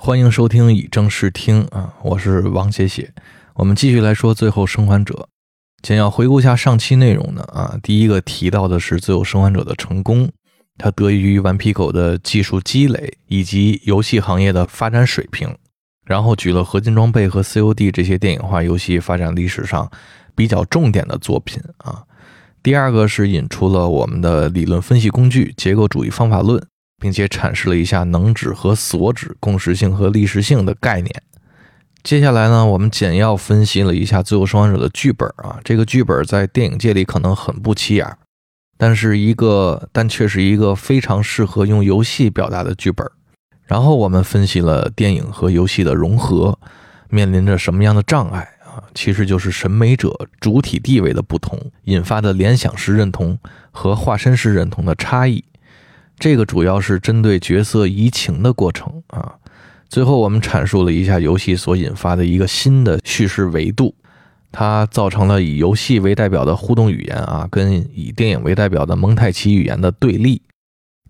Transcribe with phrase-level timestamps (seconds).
[0.00, 3.12] 欢迎收听以正视听啊，我是王写写。
[3.54, 5.12] 我们继续来说《最后生还者》。
[5.82, 10.30] 简要回顾一下上期内容呢啊，第一个提到的是《最后生还者》的成功，
[10.78, 15.52] 它得益于顽皮狗的技术积累以及游戏行业的发展水平。
[16.06, 19.90] 然后举了合金装备和 COD 这些电影化游戏发展历史上
[20.36, 22.04] 比较重点的作品啊。
[22.62, 26.64] 第二个是引出了我们的理论分析工具结构主义方法论，
[27.00, 31.22] 并且阐释了一下能指和所指、共识性和历史性的概念。
[32.02, 35.58] 接下来呢，我们简要分析了一下《最后生还者》的剧本啊。
[35.62, 38.16] 这个剧本在电影界里可能很不起眼，
[38.78, 43.06] 但是一个但却是一个非常适合用游戏表达的剧本。
[43.66, 46.58] 然后我们分析了电影和游戏的融合
[47.10, 48.82] 面临着什么样的障碍啊？
[48.94, 53.38] 其实就是审美者主体地位的不同引发的联想式认同
[53.70, 55.44] 和化身式认同的差异。
[56.18, 59.34] 这个主要是针对角色移情的过程啊。
[59.88, 63.94] 最后我们阐述了一下游戏所引发的一个新的叙事维度，
[64.52, 70.42] 它造成了以游戏为代表的互动语言啊，跟以电影为代表的蒙太奇语言的对立。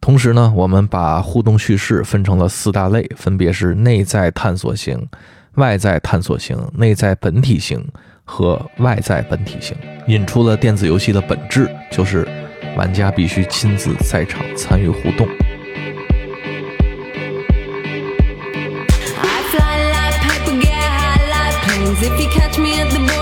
[0.00, 5.04] 同时呢，我们把互动叙事分成了四大类，分别是内在探索型、
[5.54, 7.84] 外在探索型、内在本体型
[8.22, 12.28] 和外在本体型，引出了电子游戏的本质，就是
[12.78, 15.28] 玩家必须亲自在场参与互动。
[22.00, 23.17] If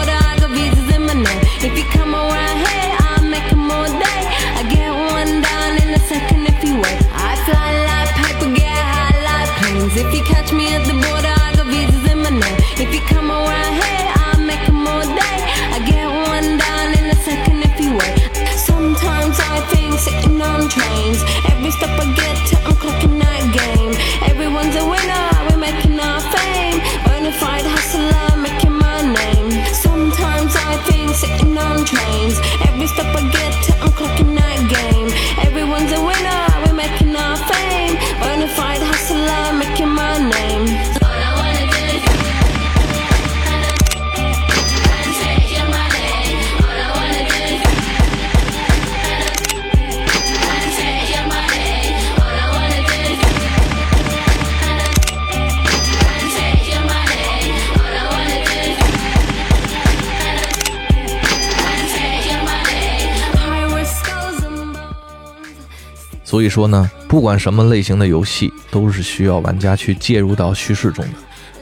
[66.37, 71.13] 所以说呢，不管什么类型的游戏，都是需要玩家去介入到叙事中的，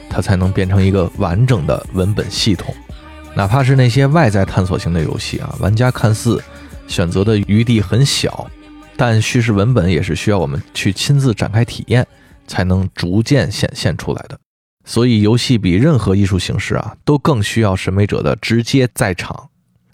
[0.09, 2.75] 它才能变成一个完整的文本系统。
[3.37, 6.43] 哪怕是那些外在探索型的游戏啊，玩家看似
[6.89, 8.51] 选择的余地很小，
[8.97, 12.05] 但叙事文本也是需要我们去亲自展开体验，
[12.45, 14.37] 才能逐渐显现出来的。
[14.83, 19.47] 所以，游戏比任何艺术形式啊，都更需要审美者的直接在场。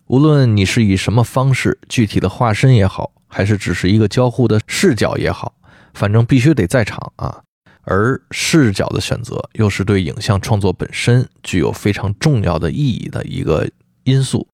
[0.08, 5.53] 无论你是以什么方式，具体的化身也好，还是只是一个交互的视角也好，
[5.94, 7.42] 反正必须得在场啊。
[7.84, 13.68] 而视角的选择，又是对影像创作本身具有非常重要的意义的一个
[14.03, 14.47] 因素。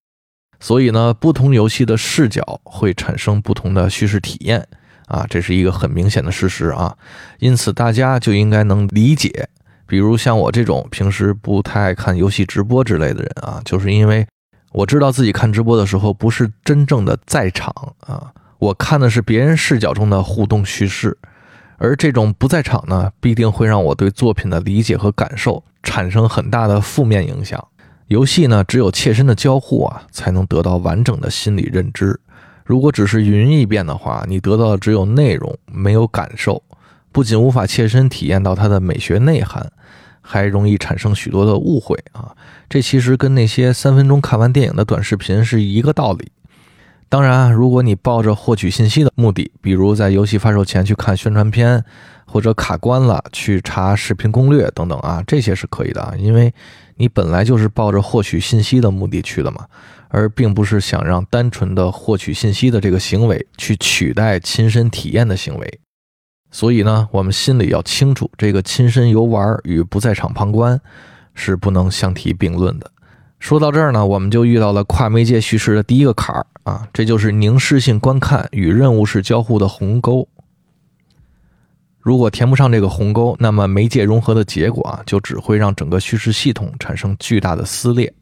[0.59, 4.65] 所以呢，不同游戏的视角会产生不同的叙事体验
[5.07, 6.95] 啊，这是一个很明显的事实啊。
[7.39, 9.49] 因此，大家就应该能理解。
[9.85, 14.25] 比如像我这种平时不太爱看游戏直播之类的人啊，就是因为
[14.71, 21.17] 我知道自己看直播的时候不是真正的在场啊，我看的是别人视角中的互动叙事，
[21.77, 27.67] 而这种不在场呢，必定会让我对作品的理解和感受产生很大的负面影响。
[28.07, 32.19] 游戏呢，只有切身的交互啊，才能得到完整的心理认知。
[32.65, 36.63] 如果只是云一遍的话，你得到的只有内容，没有感受，
[37.11, 39.71] 不仅无法切身体验到它的美学内涵，
[40.21, 42.35] 还容易产生许多的误会啊。
[42.67, 46.31] 这其实跟那些三分钟看完电影的短视频是一个道理。
[47.09, 51.83] 当然啊，如果你抱着获取信息的目的，比如在游戏发售前去看宣传片，
[52.25, 56.53] 或者卡关了去查视频攻略等等啊，这些是可以的啊，因为
[56.97, 59.65] 你本来就是抱着获取信息的目的去的嘛，
[60.09, 65.79] 而并不是想让单纯的获取信息的这个行为去取代亲身体验的行为。
[66.51, 70.79] 所以呢，我们心里要清楚，这个亲身游玩与不在场旁观
[71.33, 72.91] 是不能相提并论的。
[73.39, 80.27] 说到这儿呢，我们就遇到了跨媒介叙事的第一个坎儿啊，这就是凝视性观看与任务式交互的鸿沟。
[81.99, 88.13] 如果填不上这个鸿沟，那么媒介融合的结果啊，就只会让整个叙事系统产生巨大的撕裂。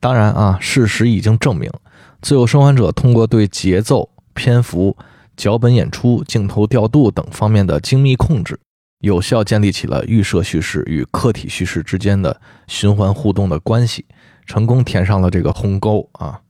[0.00, 1.68] 当然啊，事实已经证明，
[2.20, 4.96] 《自由生还者》通过对节奏、篇幅、
[5.36, 8.58] 脚本演出、镜头调度等方面的精密控制，
[9.00, 14.04] 有效建立起了预设叙事与客体叙事之间的循环互动的关系，
[14.46, 16.40] 成功填上了这个鸿沟啊。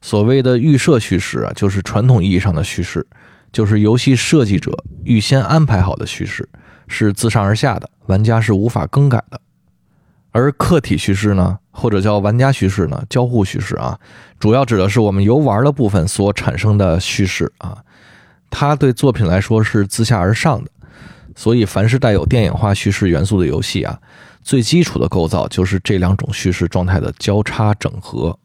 [0.00, 3.04] 所谓的预设叙事啊，就是传统意义上的叙事，
[3.50, 4.72] 就是游戏设计者
[5.02, 6.48] 预先安排好的叙事，
[6.86, 9.40] 是自上而下的，玩家是无法更改的。
[10.30, 13.98] 而客体叙事呢，或者叫玩家叙事呢，交互叙事啊，
[14.38, 17.78] 主要指的是我们游玩的部分所产生的叙事啊，
[18.50, 20.70] 它对作品来说是自下而上的。
[21.34, 23.98] 所以，凡是带有电影化叙事元素的游戏啊，
[24.48, 28.38] 最基础的构造就是这两种叙事状态的交叉整合。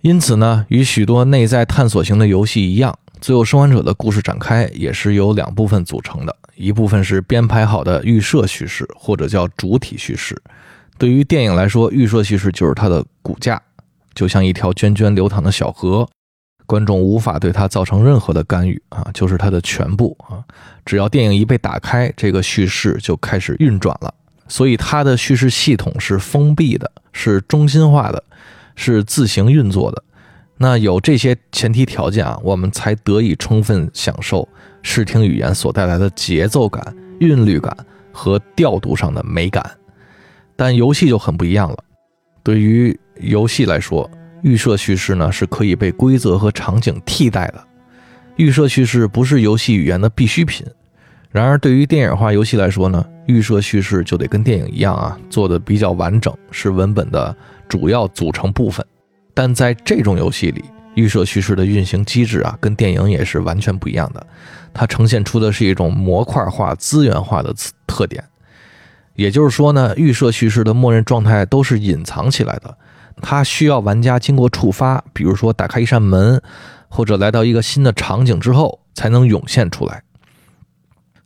[0.00, 10.36] 因此呢，与许多内在探索型的游戏一样，《最后生还者》的故事展开也是由两部分组成的，一部分是编排好的预设叙事，或者叫主体叙事。
[10.98, 13.62] 对于电影来说，预设叙事就是它的骨架，
[14.12, 16.08] 就像一条涓涓流淌的小河，
[16.66, 20.42] 观众无法对它造成任何的干预啊，就是它的全部啊。
[20.84, 24.12] 只要电影一被打开，这个叙事就开始运转了。
[24.48, 28.22] 所以它的叙事系统是封闭的，是中心化的。
[28.76, 30.02] 是自行运作的，
[30.56, 34.48] 那有这些前提条件啊，我们才得以充分享受
[34.82, 36.84] 视听语言所带来的节奏感、
[37.20, 37.72] 韵律感
[38.10, 39.64] 和调度上的美感。
[40.56, 41.78] 但游戏就很不一样了，
[42.42, 44.10] 对于游戏来说，
[44.42, 47.64] 预设叙事呢是可以被规则和场景替代的，
[48.34, 50.66] 预设叙事不是游戏语言的必需品。
[51.30, 57.34] 然而，对于电影化游戏来说呢，预设叙事就得跟电影一样啊，做的比较完整，是文本的。
[57.66, 58.84] 主要组成部分，
[59.32, 60.62] 但在这种游戏里，
[60.94, 64.24] 预设叙事的运行机制啊，跟电影也是完全不一样的。
[64.74, 67.52] 它呈现出的是一种模块化、资源化的
[67.86, 68.22] 特点。
[69.14, 72.76] 也就是说呢，预设叙事的默认状态都是隐藏起来的，
[73.22, 76.40] 它需要玩家经过触发，比如说打开一扇门，
[76.88, 80.02] 或者来到一个新的场景之后，才能涌现出来。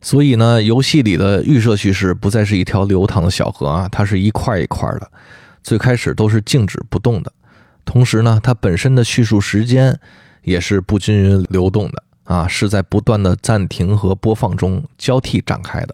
[0.01, 5.11] 所以呢，游戏里的预设叙事不再是一条流淌的小河啊，它是一块一块的。
[5.61, 7.31] 最开始都是静止不动的，
[7.83, 9.99] 同时呢，它本身的叙述时间
[10.41, 15.93] 也是不均匀流动的啊，是在不断的暂停和播放中交替展开的。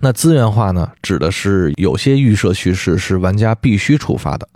[0.00, 4.48] 那资源化呢，指的是有些预设叙事是玩家必须触发的，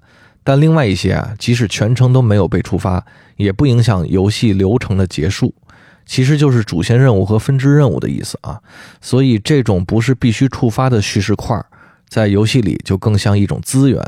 [0.43, 3.05] 但另外一些啊，即使全程都没有被触发，
[3.37, 5.55] 也不影响游戏流程的结束。
[6.05, 8.61] 其实就是主线任务和分支任务的意思啊。
[9.01, 11.63] 所以这种不是必须触发的叙事块，
[12.09, 14.03] 在游戏里就更像一种资源。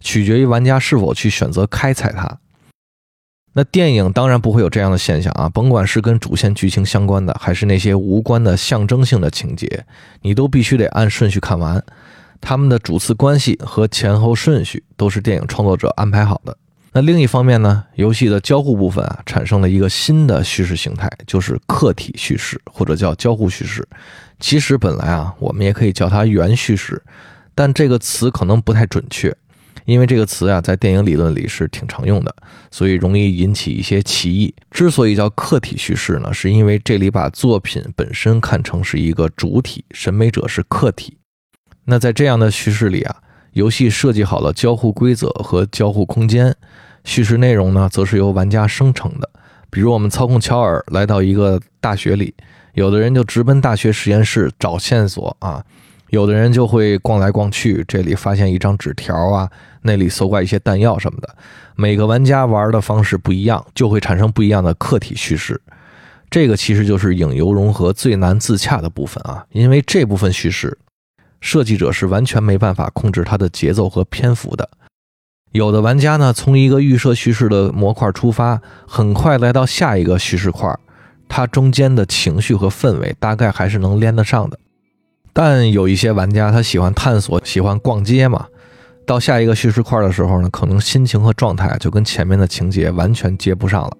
[0.00, 2.38] 取决于玩家是否去选择开采它。
[3.54, 9.84] 那电影当然不会有这样的现象啊，甭管是跟主线剧情相关的，还是那些无关的象征性的情节，
[10.22, 11.82] 你都必须得按顺序看完。
[12.40, 16.56] 他们的主次关系和前后顺序都是电影创作者安排好的。
[16.98, 23.86] 那另一方面呢，游戏的交互部分啊，产生了一个新的叙事形态，就是客体叙事，或者叫交互叙事。
[24.40, 27.00] 其实本来啊，我们也可以叫它原叙事，
[27.54, 29.32] 但这个词可能不太准确。
[29.84, 32.34] 因为这个词啊，在电影理论里是挺常用的，
[32.68, 34.52] 所以容易引起一些歧义。
[34.72, 41.16] 之所以叫客体叙事呢，是因为这里把作品本身看成是一个主体，审美者是客体。
[41.84, 43.18] 那在这样的叙事里啊，
[43.52, 46.56] 游戏设计好了交互规则和交互空间，
[47.08, 49.30] 叙事内容呢，则是由玩家生成的。
[49.70, 52.34] 比如我们操控乔尔来到一个大学里，
[52.74, 55.64] 有的人就直奔大学实验室找线索啊。
[56.10, 59.50] 有的人就会逛来逛去，这里发现一张纸条啊，
[59.80, 61.34] 那里搜刮一些弹药什么的。
[61.76, 65.58] 每个玩家玩的方式不一样，就会产生不一样的客体叙事。
[66.28, 70.76] 这个其实就是影游融合最难自洽的部分啊，因为这部分叙事，
[71.40, 74.68] 设计者是完全没办法控制它的节奏和篇幅的。
[75.58, 80.72] 有的玩家呢，从一个预设叙事的模块出发，很快来到下一个叙事块，
[81.28, 84.56] 它中间的情绪和氛围大概还是能连得上的。
[85.32, 88.46] 但有一些玩家他喜欢探索，喜欢逛街嘛，
[89.04, 93.96] 到下一个叙事块的时候呢，可能心情和状态就跟前面的情节完全接不上了。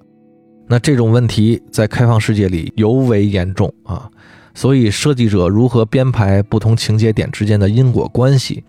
[0.69, 4.09] 那这种问题在开放世界里尤为严重啊，
[4.55, 8.63] 所以设计者如何编排不同情节点之间的因果关系，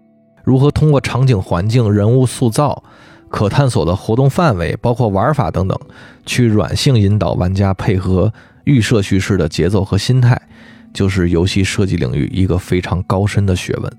[0.50, 2.82] 如何通过场景环境、人物塑造、
[3.29, 5.79] 可探索的活动范围，包括玩法等等，
[6.25, 10.41] 去软性引导玩家配合预设叙事的节奏和心态。
[10.91, 13.94] 就是游戏设计领域一个非常高深的学问。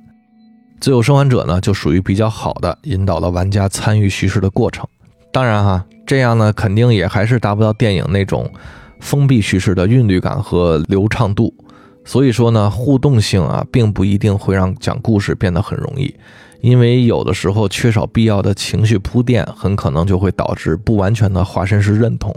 [0.80, 4.84] 自由生还者呢，就属于比较好的引导了玩家参与叙事的过程。
[5.32, 8.50] 当然哈，这样呢，肯定也还是达不到电影那种
[8.98, 11.54] 封闭叙事的韵律感和流畅度。
[12.04, 16.14] 所以说呢，互动性啊，并不一定会让讲故事变得很容易，
[16.60, 22.34] 因为有的时候缺少必要的情绪铺垫，很可能就会导致不完全的化身式认同，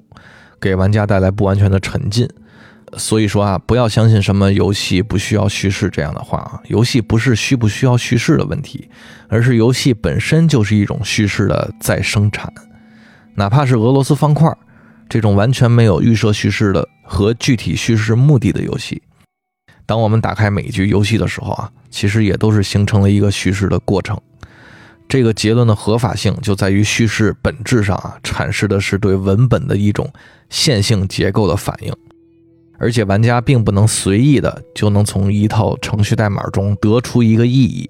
[0.59, 2.27] 给玩家带来不完全的沉浸。
[2.95, 6.61] 所以说啊，不要相信什么游戏不需要叙事这样的话啊。
[6.67, 8.87] 游戏不是需不需要叙事的问题，
[9.27, 12.53] 而是游戏本身就是一种叙事的再生产。
[13.33, 14.55] 哪怕是俄罗斯方块
[15.09, 19.01] 这种完全没有预设叙事的和具体叙事目的的游戏，
[19.85, 24.19] 当我们打开每一局游戏的时候啊，其实也都是形成了一个叙事的过程。
[25.09, 30.11] 这个结论的合法性就在于叙事本质上啊，阐释的是对文本的一种
[30.49, 31.93] 线性结构的反应，
[32.79, 37.89] 而且玩家并不能随意的就能从一套程序代码中得出一个意义。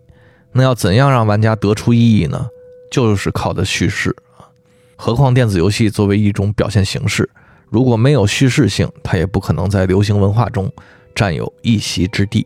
[0.52, 2.48] 那要怎样让玩家得出意义呢？
[2.92, 4.50] 就是靠的叙事啊。
[4.96, 7.30] 何况电子游戏作为一种表现形式，
[7.70, 10.72] 如果没有叙事性，它也不可能在流行文化中
[11.16, 12.46] 占有一席之地。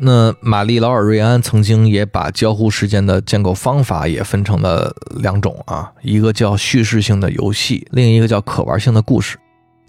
[0.00, 9.36] 那玛丽劳尔瑞安曾经也把交互事件的建构方法也分成了两种啊，一个叫叙事性的游戏，另一个叫可玩性的故事。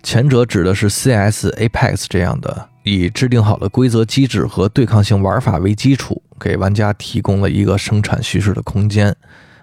[0.01, 9.15] 前者指的是 CS、Apex 这样的以制定好的规则机制和对抗性玩法为基础，给玩家提供了一个生产叙事的空间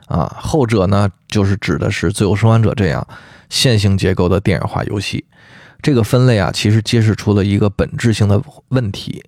[0.07, 0.33] 啊。
[0.39, 3.05] 后者呢，就是指的是《自由生还者》这样
[3.49, 5.25] 线性结构的电影化游戏。
[5.83, 9.23] 这个分类啊，其实揭示出了一个本质性的问题。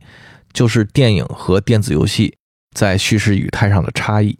[0.50, 2.34] 就是电影和电子游戏
[2.74, 4.36] 在叙事语态上的差异。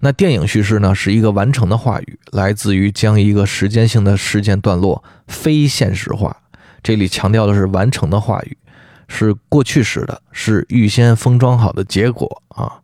[0.00, 6.36] 那电影叙事呢，是一个完成的话语，来自于将一个时间性的事件段落非现实化。
[6.82, 8.58] 这里强调的是完成的话语，
[9.08, 12.80] 是过去时的，是预先封装好的结果啊。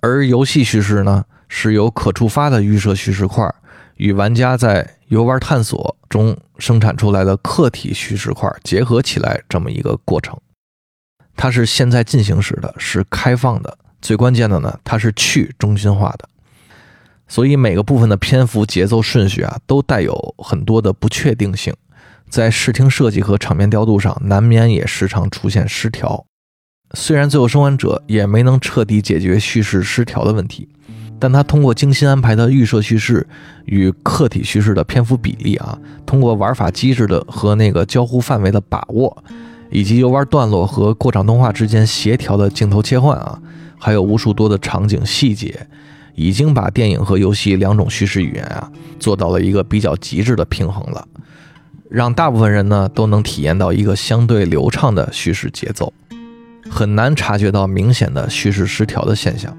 [0.00, 3.52] 而游戏叙事呢，是由可触发的预设叙事块
[3.96, 10.34] 与玩家在游玩探索中生产出来的客体叙事块结合起来这么一个过程。
[11.36, 13.76] 它是现在进行时的，是开放的。
[14.00, 16.26] 最关键的呢，它是去中心化的。
[17.28, 21.74] 所以每个部分的篇幅、节奏顺序啊，都带有很多的不确定性，
[22.30, 26.24] 在视听设计和场面调度上，难免也时常出现失调。
[26.94, 30.70] 虽然《最后生还者》也没能彻底解决叙事失调的问题，
[31.18, 33.26] 但它通过精心安排的预设叙事
[33.64, 39.24] 与客体叙事的篇幅比例啊，通过玩法机制的和那个交互范围的把握。
[39.68, 43.36] 以及游玩段落和过场动画之间协调的镜头切换啊，
[43.80, 45.66] 还有无数多的场景细节，
[46.14, 48.70] 已经把电影和游戏两种叙事语言啊
[49.00, 51.04] 做到了一个比较极致的平衡了，
[51.90, 55.92] 让大部分人呢都能体验到一个相对流畅的叙事节奏，
[56.70, 59.54] 很难察觉到明显的叙事失调的现象。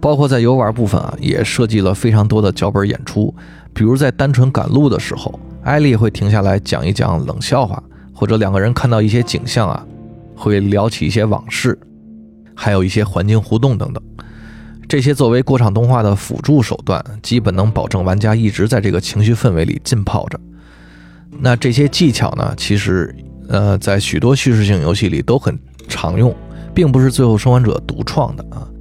[0.00, 3.34] 包括在游玩部分啊，也设计了非常多的脚本演出，
[3.72, 7.82] 比如在单纯赶路的时候，艾丽会停下来讲一讲冷笑话。
[8.18, 9.86] 或者两个人看到一些景象啊，
[10.34, 11.78] 会聊起一些往事，
[12.54, 14.02] 还有一些环境互动等等。
[14.88, 20.40] 这些作为过场动画的辅助手段，基本能保证玩家一直在这个情绪氛围里浸泡着。
[21.30, 23.14] 那这些技巧呢，其实
[23.50, 25.54] 呃，在许多叙事性游戏里都很
[25.86, 26.34] 常用，
[26.72, 28.64] 并不是《最后生还者》独创的啊。《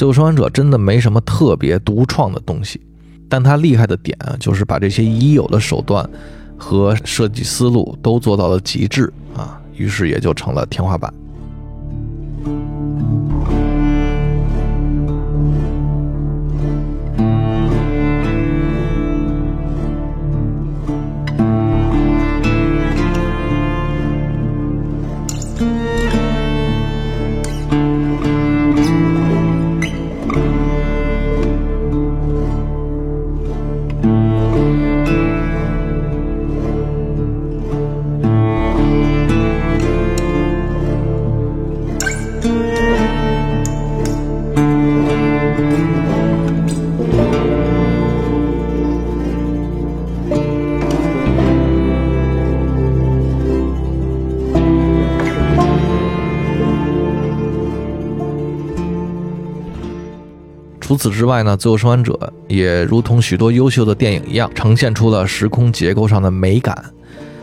[0.00, 2.80] 最后生还者》真的没什么特别独创的东西，
[3.28, 6.08] 但他厉害的点啊，就是把这些已有的手段。
[6.56, 11.12] 和设计思路都做到了极致啊，于是也就成了天花板。
[60.90, 62.12] 除此之外呢，《最后生还者》
[62.52, 66.76] 也如同许多优秀的电影一样，呈现出了时空结构上的美感。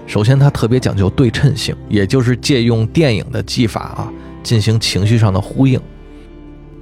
[0.06, 4.12] 首先，它特别讲究对称性，也就是借用电影的技法啊，
[4.44, 5.80] 进行情绪上的呼应。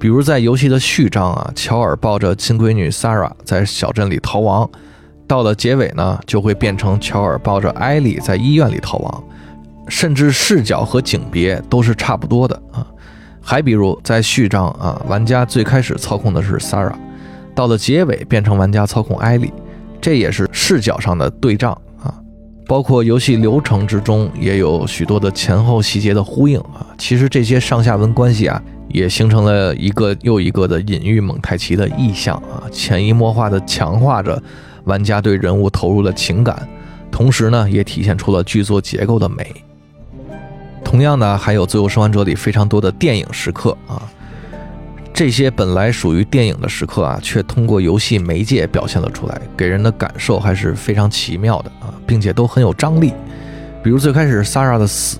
[0.00, 4.68] 比如在游戏的序章啊，乔尔抱着亲闺女 s a r a 在小镇里逃亡，
[5.28, 9.24] 到了结尾呢，就会变成乔尔抱着艾莉在医院里逃亡，
[9.86, 12.84] 甚至视角和景别都是差不多的啊。
[13.48, 16.98] 还比如，在序章啊，玩家最开始操控的是 s a r a
[17.54, 19.52] 到了结尾变成玩家操控艾莉，
[20.00, 21.70] 这也是视角上的对仗
[22.02, 22.12] 啊。
[22.66, 26.84] 包括游戏流程之中也有许多的前后细节的呼应啊。
[26.98, 34.42] 其实这些上下文关系啊，也形成了一个又一个的隐喻蒙太奇的意象啊，潜移默化的强化着
[34.86, 36.68] 玩家对人物投入的情感，
[37.12, 39.54] 同时呢，也体现出了剧作结构的美。
[40.86, 44.00] 同样呢，还有《最后生还者》里非常多的电影时刻啊，
[45.12, 53.12] 这些本来属于电影的时刻啊，却通过游戏媒介表现了出来，给人的感受还是非常奇妙的啊，并且都很有张力。
[53.82, 55.18] 比如最开始 s a r a 的死，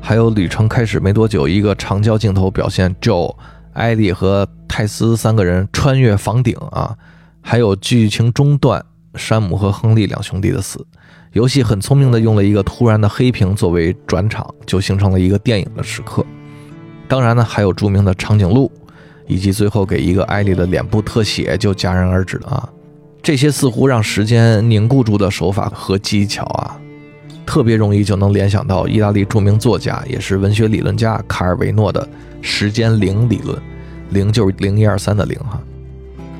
[0.00, 3.36] 还有旅程开始没多久，一个长焦镜头表现 Joe、
[3.72, 6.96] 艾莉和泰斯三个人穿越房顶啊，
[7.40, 10.84] 还有剧情中段山姆和亨利两兄弟的死。
[11.32, 16.24] 游戏很聪明的用了一个突然的黑屏作为转场，就形成了一个电影的时刻。
[17.08, 18.70] 当然呢，还有著名的长颈鹿，
[19.26, 22.68] 以及最后给一个艾莉的脸部特写就戛然而止了啊。
[23.22, 26.78] 这些似乎让时间凝固住的手法和技巧啊，
[27.44, 32.08] 特别容易就能联想到意大利著名作家也是文学理论家卡尔维诺的
[32.40, 33.60] 时间零理论，
[34.10, 35.60] 零就是零一二三的零哈。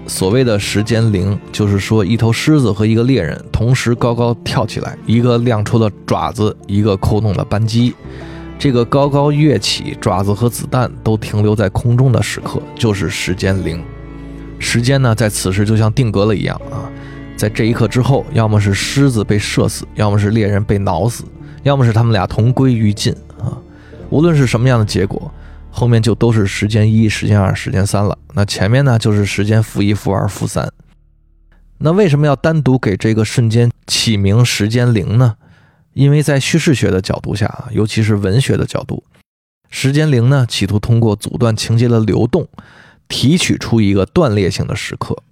[0.07, 7.95] 所谓的时间零，就是说一头狮子和一个猎人同时高高跳起来，一个亮出了爪子，一个扣动了扳机。
[8.59, 13.83] 这个高高跃起，爪子和子弹都停留在空中的时刻，就是时间零。
[14.59, 16.89] 时间呢，在此时就像定格了一样啊，
[17.37, 21.25] 在这一刻之后，要么是狮子被射死，要么是猎人被挠死，
[21.63, 23.59] 要么是他们俩同归于尽啊。
[24.11, 25.33] 无论是什么样的结果。
[25.76, 28.16] 后面就都是时间一、时间二、时间三了。
[28.35, 30.73] 那前面呢，就是时间负一、负二、负三。
[31.78, 35.35] 那为什么要单独给这个瞬间起名时间零呢？
[35.93, 39.02] 因为在叙事学的角度下啊，尤其是文学的角度，
[39.69, 42.47] 时间零呢，企图通过阻断情节的流动，
[43.09, 45.25] 提取出一个断裂性的时刻。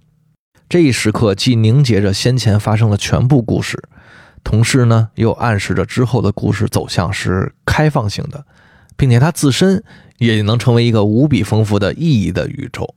[0.67, 3.81] 这一时刻既凝结着先前发生的全部故事，
[4.43, 8.45] 同时呢，又暗示着之后的故事走向是开放性的，
[8.97, 9.83] 并且它自身。
[10.19, 12.95] 也能成为一个无比丰富的意义的宇宙，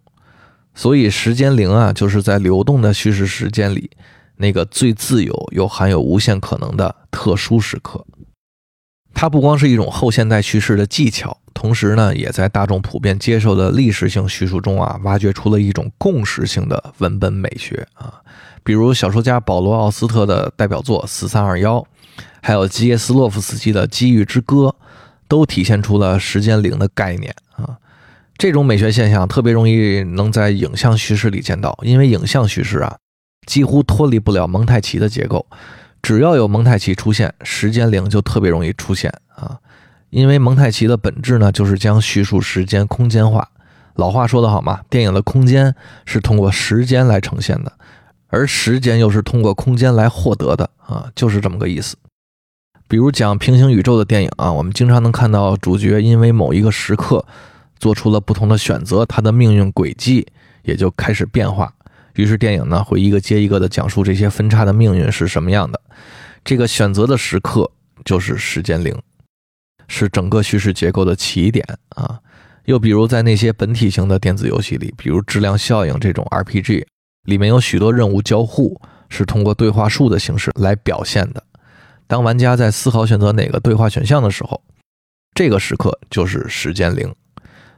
[0.74, 3.90] 所以时间零啊，就是在流动的叙事时间里，
[4.36, 8.04] 那个最自由又含有无限可能的特殊时刻。
[9.12, 18.22] 它不光是一种后现代叙事的技巧，同时呢，也在大众普遍接受的历史性叙述中啊，挖掘出了一种共识性的文本美学啊。
[18.62, 21.78] 比如小说家保罗·奥斯特的代表作《四三二幺》，
[22.40, 24.66] 还有基耶斯洛夫斯基的《机遇之歌》。
[25.28, 27.76] 都体现出了时间零的概念啊！
[28.38, 32.96] 这种美学现象特别容易能在影像叙事里见到，因为影像叙事啊
[33.46, 35.46] 几乎脱离不了蒙太奇的结构。
[36.02, 39.58] 只要有蒙太奇出现，时间零就特别容易出现啊！
[40.10, 43.48] 因为蒙太奇的本质呢，就是将叙述时间空间化。
[43.94, 47.72] 老话说得好嘛，电影的空间是通过时间来呈现的，
[48.28, 51.96] 而时间又是通过空间来获得的啊，就是这么个意思。
[52.88, 57.24] 比如讲平行宇宙的电影啊，我们经常能看到主角因为某一个时刻
[57.78, 60.26] 做出了不同的选择，他的命运轨迹
[60.62, 61.72] 也就开始变化。
[62.14, 65.80] 于是电影呢会一个接一个的讲述这些分叉的命运是什么样的。
[66.44, 67.70] 这个选择的时刻
[68.04, 68.96] 就是时间零，
[69.88, 72.20] 是整个叙事结构的起点啊。
[72.66, 76.86] 又比如在那些本体型的电子游戏里，比如质量效应这种 RPG，
[77.24, 81.42] 里面有许多任务交互是通过对话树的形式来表现的。
[82.06, 84.62] 当玩家在思考选择哪个对话选项的时候，
[85.34, 87.14] 这个时刻就是时间零。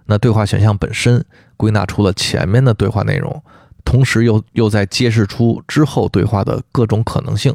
[0.06, 1.24] 那对话选项本身
[1.56, 3.42] 归纳出了前面的对话内容，
[3.84, 7.54] 同时又又在揭示出之后对话的各种可能性，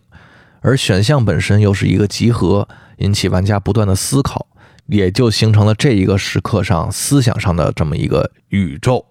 [0.61, 4.47] 而选项本身又是一个集合，引起玩家不断的思考，
[4.87, 9.05] 也就形成了这一个时刻上思想上的这么一个宇宙。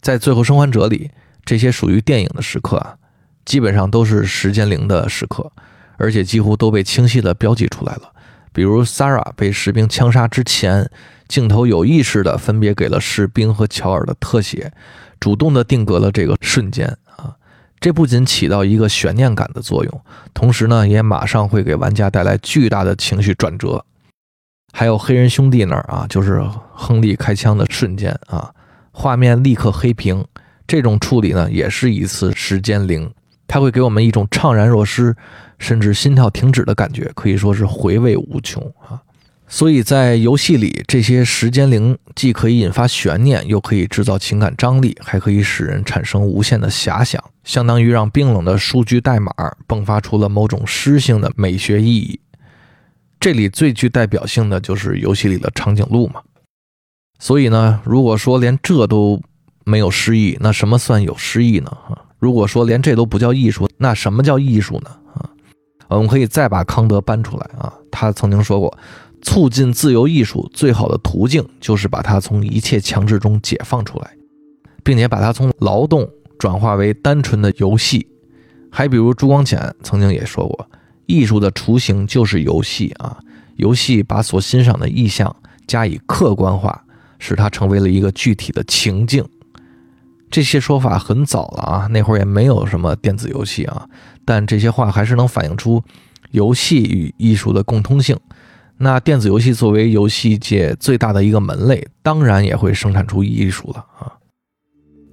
[0.00, 1.10] 在《最后生还者》里，
[1.44, 2.96] 这些属于电影的时刻啊，
[3.44, 5.52] 基本上都是时间零的时刻。
[5.98, 8.10] 而且几乎都被清晰地标记出来了，
[8.52, 10.88] 比如 s a r a 被士兵枪杀之前，
[11.28, 14.72] 镜头有意识地分别给了士兵和乔尔的特写，
[15.20, 17.34] 主动地定格了这个瞬间啊。
[17.80, 20.00] 这不仅起到一个悬念感的作用，
[20.32, 23.84] 同时呢，也马上会给玩家带来巨大的情绪转折。
[24.72, 28.52] 还有黑人兄弟那儿啊，就是亨利开枪的瞬间啊，
[28.92, 30.24] 画面立刻黑屏，
[30.66, 33.10] 这种处理呢，也是一次时间零，
[33.46, 35.16] 它会给我们一种怅然若失。
[35.58, 39.02] 甚至心跳停止的感觉，可以说是回味无穷啊！
[39.50, 49.32] 所以在游戏里，这些时间零既可以引发悬念，又可以制造情感张力，还可以使人产生无限的遐想，相当于让冰冷的数据代码
[49.66, 52.20] 迸发出了某种诗性的美学意义。
[53.18, 56.20] 这里最具代表性的就是游戏里的长颈鹿嘛。
[57.18, 59.20] 所以呢，如果说连这都
[59.64, 61.76] 没有诗意，那什么算有诗意呢？
[62.18, 64.97] 如果说连这都不叫艺术，那什么叫艺术呢？
[65.88, 68.78] 我们可以再把康德搬出来啊，他曾经说过，
[69.22, 74.10] 促进自由艺术最好的途径就是把它从一切强制中解放出来，
[74.84, 78.06] 并且把它从劳动转化为单纯的游戏。
[78.70, 80.70] 还比如朱光潜曾经也说过，
[81.06, 83.18] 艺术的雏形就是游戏啊，
[83.56, 85.34] 游戏把所欣赏的意象
[85.66, 86.84] 加以客观化，
[87.18, 89.24] 使它成为了一个具体的情境。
[90.30, 93.88] 这些说法很早了啊，那会儿也没有什么电子游戏啊，
[94.24, 95.82] 但这些话还是能反映出
[96.32, 98.16] 游戏与艺术的共通性。
[98.76, 104.12] 那电子游戏作为游戏界最大的一个门类，当然也会生产出艺术了啊。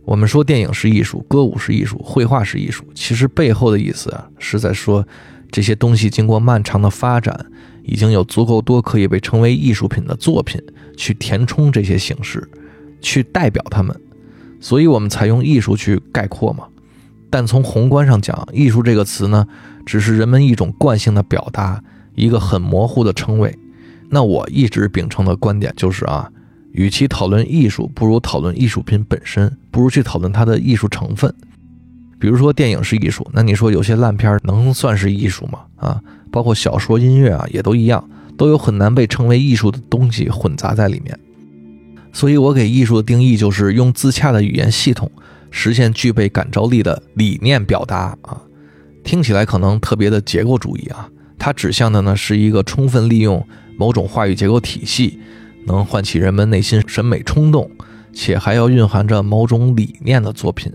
[0.06, 5.04] 我们说电影是艺术，歌舞是艺术，绘画是艺术，其实背后的意思啊，是在说
[5.52, 7.44] 这些东西经过漫长的发展，
[7.84, 10.62] 已经有足够多可以被称为艺术品的作品
[10.96, 12.48] 去填充这些形式，
[13.02, 14.00] 去代表它们，
[14.66, 16.66] 所以我们才用艺术去概括嘛。
[17.30, 19.46] 但从宏观上讲，艺术这个词呢，
[19.86, 21.84] 只是人们一种惯性的表达，
[22.16, 23.56] 一个很模糊的称谓。
[24.10, 26.32] 那我一直秉承的观点就是啊。
[26.72, 31.32] 与其讨论艺术，不如讨论艺术品本身，不如去讨论它的艺术成分。
[32.18, 35.60] 比如说电影是艺术，那你说有些烂片能算是艺术吗？
[35.76, 36.02] 啊，
[36.32, 38.04] 包括小说、音乐啊，也都一样，
[38.36, 41.18] 都有很难被称为艺术的东西混杂在里面。
[42.16, 45.12] 所以我给艺术的定义就是用自洽的语言系统
[45.52, 48.42] 实现具备感召力的理念表达啊。
[49.04, 53.46] 听起来可能特别的结构主义啊，它指向的呢是一个充分利用
[53.78, 55.20] 某种话语结构体系。
[55.68, 57.70] 能唤起人们内心审美冲动，
[58.14, 60.72] 且还要蕴含着某种理念的作品。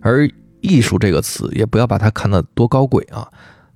[0.00, 0.28] 而
[0.60, 3.26] 艺术这个词，也不要把它看得多高贵啊，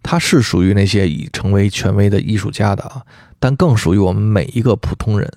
[0.03, 3.01] 它是属于那些已成为权威的艺术家的啊，
[3.39, 5.33] 但更属于我们每一个普通人。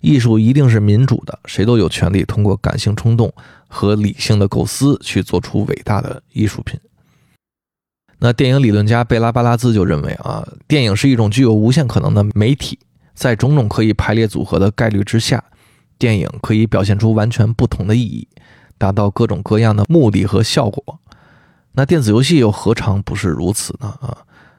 [0.00, 3.32] 艺术一定是民主的，谁都有权利通过感性冲动
[3.66, 6.78] 和理性的构思去做出伟大的艺术品。
[8.18, 12.78] 那电影理论家贝拉巴拉兹就认为啊，电影是一种具有无限可能的媒体。
[13.14, 15.42] 在种种可以排列组合的概率之下，
[15.98, 18.28] 电影可以表现出完全不同的意义，
[18.78, 21.00] 达到各种各样的目的和效果。
[21.72, 23.88] 那电子游戏又何尝不是如此呢？
[24.00, 24.18] 啊，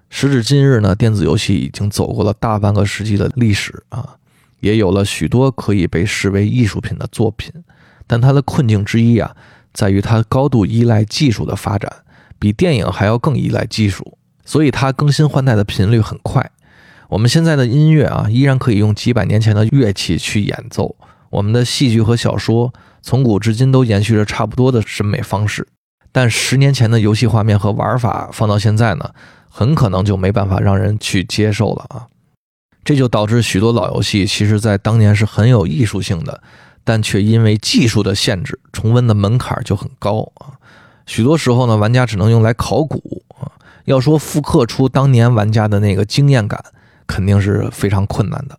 [0.09, 4.17] 时至今日呢，电子游戏已经走过了大半个世纪的历史啊，
[4.59, 7.51] 也有了许多可以被视为艺术品的作品。
[8.07, 9.35] 但它的困境之一啊，
[9.73, 11.91] 在于它高度依赖技术的发展，
[12.39, 16.51] 比电影还要更依赖技术，所以它更新换代的频率很快。
[17.09, 20.95] 我们现在的音乐啊，依然可以用几百年前的乐器去演奏。
[21.29, 25.67] 我们的戏剧和小说，从古至今都延续着差不多的审美方式。
[26.11, 29.11] 但十年前的游戏画面和玩法放到现在呢，
[29.47, 32.07] 很可能就没办法让人去接受了啊！
[32.89, 36.41] 这就导致许多老游戏，其实在当年是很有艺术性的，
[36.83, 40.57] 但却因为技术的限制，重温的门槛就很高啊。
[41.05, 43.45] 许多时候呢，玩家只能用来考古啊。
[43.85, 46.59] 要说复刻出当年玩家的那个经验感。
[47.05, 48.57] 肯定是非常困难的，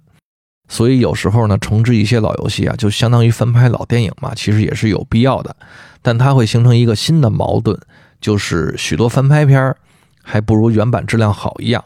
[0.68, 5.54] 所以有时候呢，重置一些老游戏啊，就相当于翻拍老电影嘛，其实也是有必要的。
[6.02, 7.78] 但它会形成一个新的矛盾，
[8.20, 9.76] 就是许多翻拍片儿
[10.20, 11.84] 还不如原版质量好一样。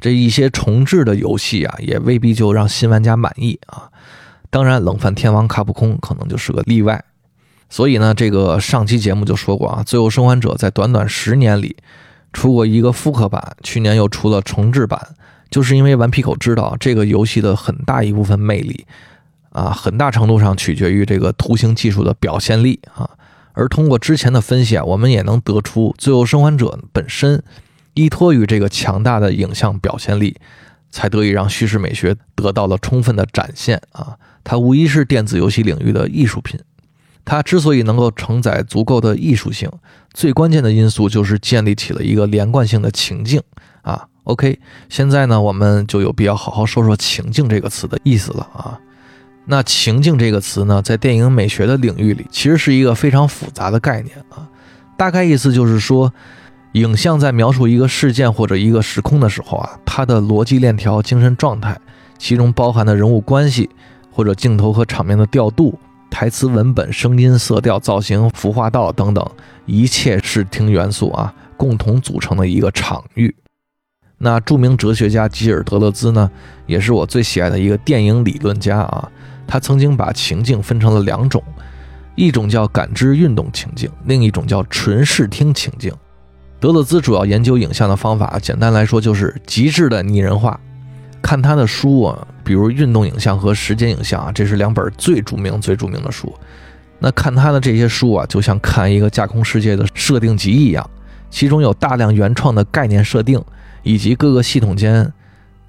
[0.00, 3.90] 这一些重置的游戏啊，也未必就让新玩家满意啊。
[4.48, 7.04] 当然，冷饭天王卡普空可能就是个例外。
[7.68, 11.76] 所以呢，这个上期节目就说过啊，《最后生还者》在短短十年里
[12.32, 15.14] 出过一个复刻版，去年又出了重置版。
[15.50, 18.86] 就是因为顽皮狗知道这个游戏的很大一部分魅力，
[19.50, 23.08] 啊，很大程度上取决于这个图形技术的表现力啊。
[23.52, 27.42] 而通过之前的分析啊，我们也能得出，最后生还者本身
[28.00, 30.34] 依托于这个强大的影像表现力，
[30.90, 34.16] 才得以让叙事美学得到了充分的展现啊。
[34.42, 36.58] 它无疑是电子游戏领域的艺术品。
[37.24, 39.70] 它之所以能够承载足够的艺术性，
[40.14, 43.40] 最关键的因素就是建立起了一个连贯性的情境
[43.82, 44.06] 啊。
[44.24, 44.58] OK，
[44.88, 48.80] 现在呢，我们就有必要好好说说“情境”这个词的意思了啊。
[49.44, 54.48] 那“情境”这个词呢，在电影美学的领域里，其实是一个非常复杂的概念啊。
[54.96, 56.12] 大概意思就是说，
[56.72, 61.76] 影像在描述一个事件或者一个时空的时候啊，它的逻辑链条、精神状态，
[62.16, 63.68] 其中包含的人物关系，
[64.12, 65.76] 或者镜头和场面的调度、
[66.08, 69.28] 台词文本、声音、色调、造型、服化道等等
[69.66, 73.34] 一切视听元素啊，共同组成的一个场域。
[74.18, 76.30] 那著名哲学家吉尔德勒兹呢，
[76.66, 79.10] 也是我最喜爱的一个电影理论家啊。
[79.44, 81.42] 他曾经把情境分成了两种，
[82.14, 85.92] 一种叫感知运动情境，另一种叫纯视听情境。
[86.60, 90.60] 德勒兹主要研究影像的方法，简单来说就是极致的拟人化。
[91.22, 96.32] 看他的书啊，比如《运动影像》和《时间影像》啊，这是两本最著名、最著名的书。
[96.98, 100.88] 那看他的这些书啊，就像看一个架空世界的设定集一样，
[101.30, 103.42] 其中有大量原创的概念设定。
[103.82, 105.10] 以及各个系统间，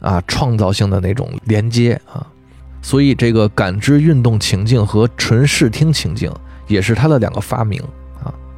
[0.01, 2.27] 啊，创造性的那种连接啊，
[2.82, 6.30] 所以这个感知运动情境和纯视听情境
[6.67, 7.82] 也是他的两个发明。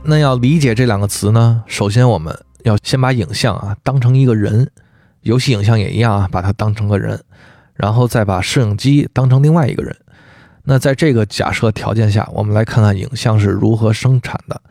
[0.05, 4.69] 那要理解这两个词呢，首先我们要先把影像啊当成一个人，
[5.21, 7.23] 游戏影像也一样啊，把它当成个人，
[7.73, 9.95] 然后再把摄影机当成另外一个人。
[10.65, 14.61] 那在这个假设条件下，我们来看看影像是如何生产的。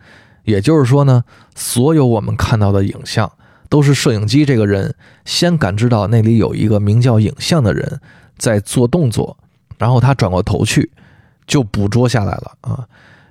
[0.44, 3.30] 也就是说呢，所有我们看到的影像，
[3.70, 8.00] 都是摄影机这个人先感知到那里有一个名叫影像的人
[8.36, 9.38] 在做动作，
[9.78, 10.90] 然后他转过头去
[11.46, 12.86] 就捕捉下来了啊。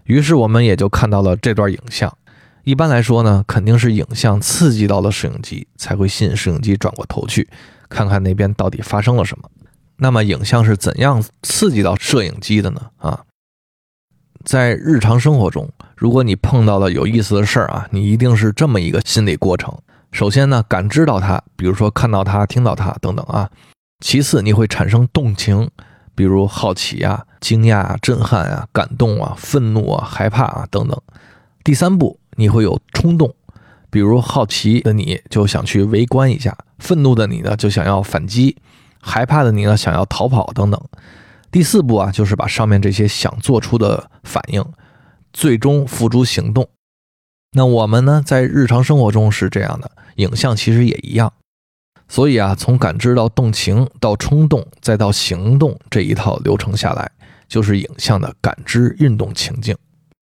[0.05, 2.11] 于是我们也就看到了这段影像。
[2.63, 7.49] 一般来说呢，肯定是影像刺激到了摄影机，才会吸引摄影机转过头去
[7.89, 9.49] 看看那边到底发生了什么。
[9.97, 12.81] 那么影像是怎样刺激到摄影机的呢？
[12.97, 13.21] 啊，
[14.43, 19.75] 在日常生活中，如果你碰到了有意思的事儿啊，你一定是这么一个心理过程：
[20.11, 23.49] 首先呢，感知到它，比如说看到它、听到它等等啊；
[23.99, 25.69] 其次，你会产生动情，
[26.21, 30.95] 比如好奇啊、惊讶啊、震撼啊、感动啊、愤怒啊、害怕啊等等；
[31.63, 33.33] 第三步，你会有冲动，
[33.89, 38.55] 比如好奇的你就想去围观一下，愤怒的你呢就想要反击。
[38.99, 40.79] 害怕的你呢，想要逃跑等等。
[41.49, 44.63] 第四步啊，就是把上面这些想做出的反应，
[45.33, 46.69] 最终付诸行动。
[47.53, 51.33] 那我们呢，在日常生活中是这样的，影像其实也一样。
[52.11, 57.09] 所以啊，从感知到动情，到冲动，再到行动这一套流程下来，
[57.47, 59.73] 就是影像的感知运动情境。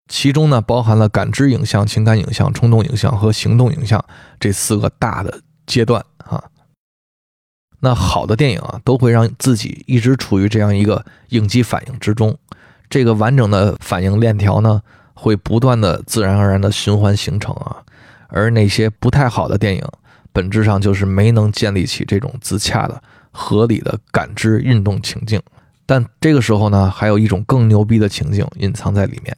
[0.08, 4.02] 其中呢，包含了感知影像、情感影像、冲动影像和行动影像
[4.38, 6.44] 这四个大的阶段啊。
[7.80, 12.38] 那好的电影啊，都会让自己一直处于这样一个应激反应之中，
[12.88, 14.80] 这个完整的反应链条呢，
[15.12, 17.82] 会不断的自然而然的循环形成啊。
[18.28, 19.84] 而那些不太好的电影，
[20.34, 25.40] 本质上就是没能建立起这种自洽的、合理的感知运动情境。
[25.86, 29.34] 但这个时候呢，还有一种更牛逼的情境隐藏在里面，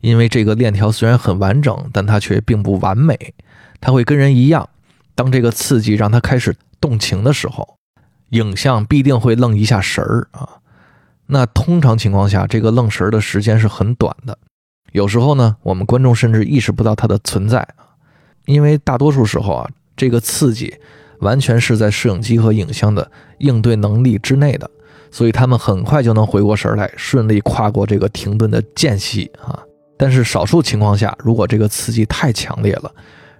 [0.00, 3.16] 因为这个链条虽然很完整，但它却并不完美。
[3.80, 4.68] 它会跟人一样，
[5.14, 7.78] 当这个刺激让它开始动情的时候。
[8.30, 10.48] 影像必定会愣一下神儿啊，
[11.26, 14.38] 那通常情况下，这个愣神儿的时间是很短的。
[14.92, 17.92] 有时候呢，我们观众甚至意识不到它的存在啊，
[18.46, 19.70] 因为大多数时候啊，
[20.02, 20.74] 这个刺激
[21.20, 24.68] 完全是在摄影机和影像的应对能力之内的，
[25.12, 29.62] 所以他们很快就能回过神来，顺利跨过这个停顿的间隙啊。
[29.96, 32.92] 但是少数情况下，如果这个刺激太强烈了，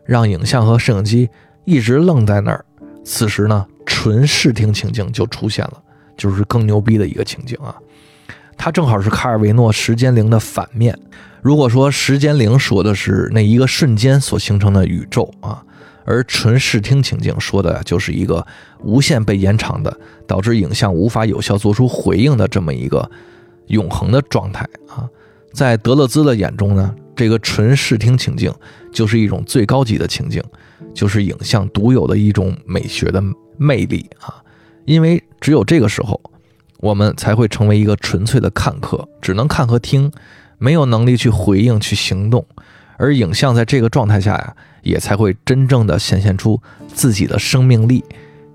[0.06, 1.28] 让影像和摄影机
[1.64, 2.64] 一直愣在那儿，
[3.04, 3.66] 此时呢？
[3.84, 5.82] 纯视听情境就出现了，
[6.16, 7.74] 就是更牛逼的一个情境啊！
[8.56, 10.96] 它正好是卡尔维诺时间零的反面。
[11.42, 15.60] 如果说时间零说的是那一个瞬间所形成的宇宙啊，
[16.04, 18.46] 而纯视听情境说的就是一个
[18.82, 23.10] 无限被延长的，导致影像无法有效做出回应的这么一个
[23.68, 25.08] 永恒的状态啊。
[25.52, 28.52] 在德勒兹的眼中呢，这个纯视听情境
[28.90, 30.42] 就是一种最高级的情境，
[30.94, 33.22] 就是影像独有的一种美学的。
[33.58, 34.42] 魅力啊，
[34.86, 36.20] 因为只有这个时候，
[36.78, 40.10] 我们才会成为一个纯粹的看客，只能看和听，
[40.58, 42.44] 没有能力去回应、去行动。
[42.96, 48.04] 而影像在这个状态下呀，也才会真正的显现出自己的生命力，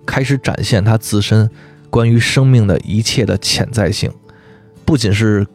[0.06, 1.50] 开始展现它自身
[1.89, 4.12] 关于生命的一切的潜在性。
[4.86, 5.45] 不仅是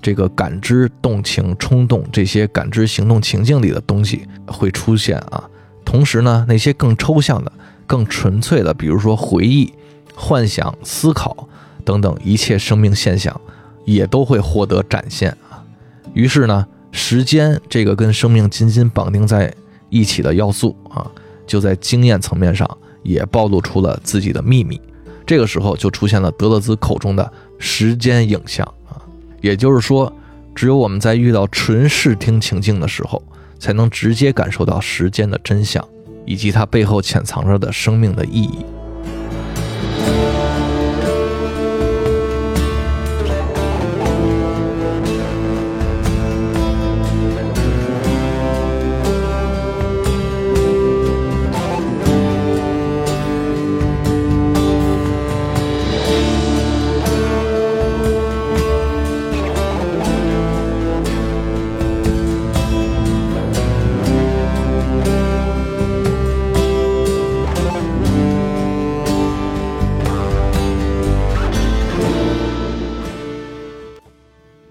[0.00, 5.48] 这个感知、动情、冲动这些感知、行动情境里的东西会出现啊，
[5.84, 7.52] 同时呢，那些更抽象的。
[7.88, 9.72] 更纯粹的，比如说回忆、
[10.14, 11.48] 幻想、思考
[11.86, 13.40] 等等一切生命现象，
[13.86, 15.64] 也都会获得展现啊。
[16.12, 19.52] 于是呢，时间这个跟生命紧紧绑定在
[19.88, 21.06] 一起的要素啊，
[21.46, 22.68] 就在经验层面上
[23.02, 24.80] 也暴露出了自己的秘密。
[25.26, 28.96] 这个时候就出现了德勒兹口中的时间影像啊，
[29.40, 30.12] 也就是说，
[30.54, 33.22] 只有我们在遇到纯视听情境的时候，
[33.58, 35.86] 才能直接感受到时间的真相。
[36.28, 38.58] 以及它背后潜藏着的生命的意义。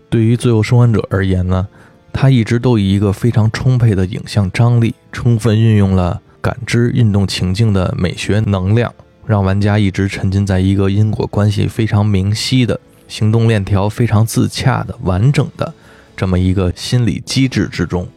[0.09, 1.67] 对于《最后生还者》而言呢，
[2.13, 8.93] 他一直都以一个非常充沛的影像张力，充分运用了感知运动情境的美学能量，
[9.25, 15.73] 让玩家一直沉浸在一个因果关系非常明晰的、行动链条非常自洽的、完整的
[16.15, 18.07] 这么一个心理机制之中。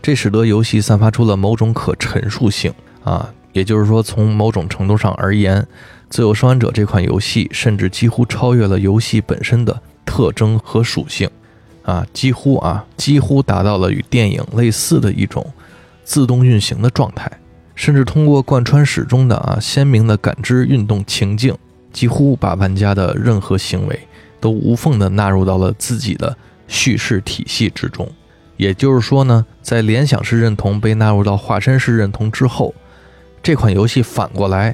[0.00, 5.60] 这使得游戏散发出了某种可陈述性啊，也就是说，从某种程度上而言，
[6.08, 11.28] 《自由生还者》这款游戏甚至几乎超越了游戏本身的特征和属性，
[11.82, 15.44] 啊，几乎啊，几乎达到了与电影类似的一种
[16.04, 17.30] 自动运行的状态，
[17.74, 21.56] 甚至通过贯穿始终的啊鲜明的感知运动情境，
[21.92, 23.98] 几乎把玩家的任何行为
[24.40, 26.36] 都无缝地纳入到了自己的
[26.68, 28.08] 叙事体系之中。
[28.56, 32.74] 也就是说呢，在联想式认同被纳入到化身式认同之后。
[33.42, 34.72] 这款游戏反过来，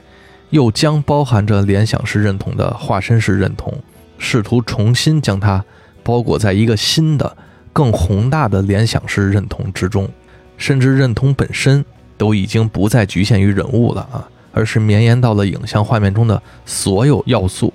[0.51, 3.73] 又将包含着联想式认同的化身式认同，
[4.19, 5.65] 试图重新将它
[6.03, 7.37] 包裹在一个新的、
[7.73, 10.09] 更宏大的联想式认同之中，
[10.57, 11.85] 甚至认同本身
[12.17, 17.73] 都已经不再局限于人物了啊，而是绵延到了影像画面中的所有要素。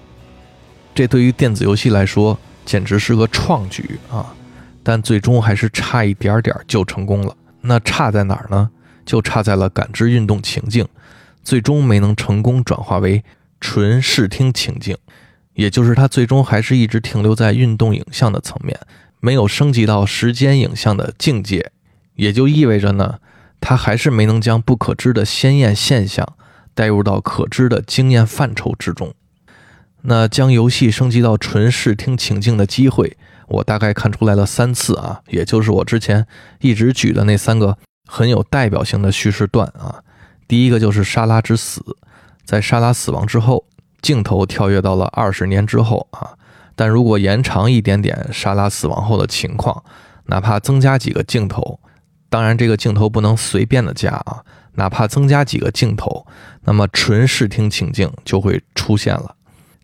[0.94, 4.34] 这对于电子游戏来说简直是个创举啊！
[4.84, 7.36] 但最终还是差一点点就成功了。
[7.62, 8.70] 那差在哪儿呢？
[9.06, 10.88] 就差在了感知运动情境，
[11.44, 13.24] 最终没能成功转化为
[13.60, 14.98] 纯视听情境，
[15.54, 18.80] 也就是它最终还是一直停留在运动影像的层面，
[19.20, 21.72] 没有升级到时间影像的境界，
[22.16, 23.20] 也就意味着呢，
[23.60, 26.36] 它还是没能将不可知的鲜艳现象
[26.74, 29.14] 带入到可知的经验范畴之中。
[30.04, 36.28] 那将游戏升级到纯视听情境的机会，我大概看出来了三次啊，也就是我之前
[36.60, 37.78] 一直举的那三个。
[38.06, 40.04] 很有代表性的叙事段啊，
[40.46, 41.82] 第一个就是莎拉之死，
[42.44, 43.66] 在莎拉死亡之后，
[44.04, 46.38] 镜头跳跃到了二十年之后啊。
[46.76, 49.84] 但如果延长一点点莎拉死亡后的情况，
[50.26, 51.80] 哪怕增加几个镜头，
[52.30, 56.28] 当然这个镜头不能随便的加啊，哪怕增加几个镜头，
[56.66, 59.36] 那么纯视听情境就会出现了。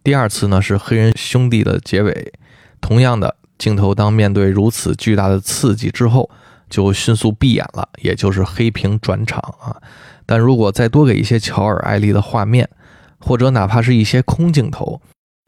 [0.04, 2.34] 第二次呢是黑人兄弟的结尾，
[2.80, 6.30] 同样的镜头当面对如此巨大的刺激之后。
[6.70, 9.76] 就迅速闭眼了，也就是黑屏转场啊。
[10.28, 12.70] 但如果再多给一些乔尔艾丽的画面，
[13.20, 15.02] 或者哪怕是一些空镜头，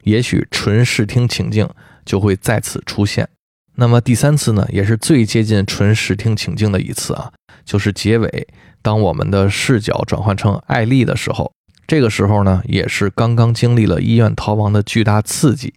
[0.04, 1.70] 也许纯视听情境
[2.06, 3.28] 就会再次出现。
[3.76, 7.32] 那么第三次呢，也是最接近纯视听情境的一次啊，
[7.64, 8.48] 就是结尾，
[8.82, 11.52] 当我们的视角转换成艾丽的时候，
[11.88, 15.74] 这个时候呢，也是刚刚经历了医院逃亡的巨大刺激。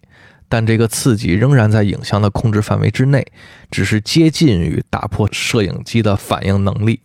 [0.47, 3.25] 但这个刺激仍然在影像的控制范围之内，
[3.71, 7.01] 只是接近于打破摄影机的反应能力。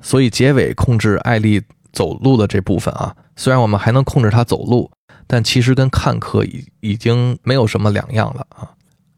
[0.00, 1.60] 所以结尾控制艾丽
[1.92, 4.90] 走路的这部分啊，虽然我们还能控制它走路，
[5.28, 8.68] 但其实跟看客已已经没有什么两样了啊。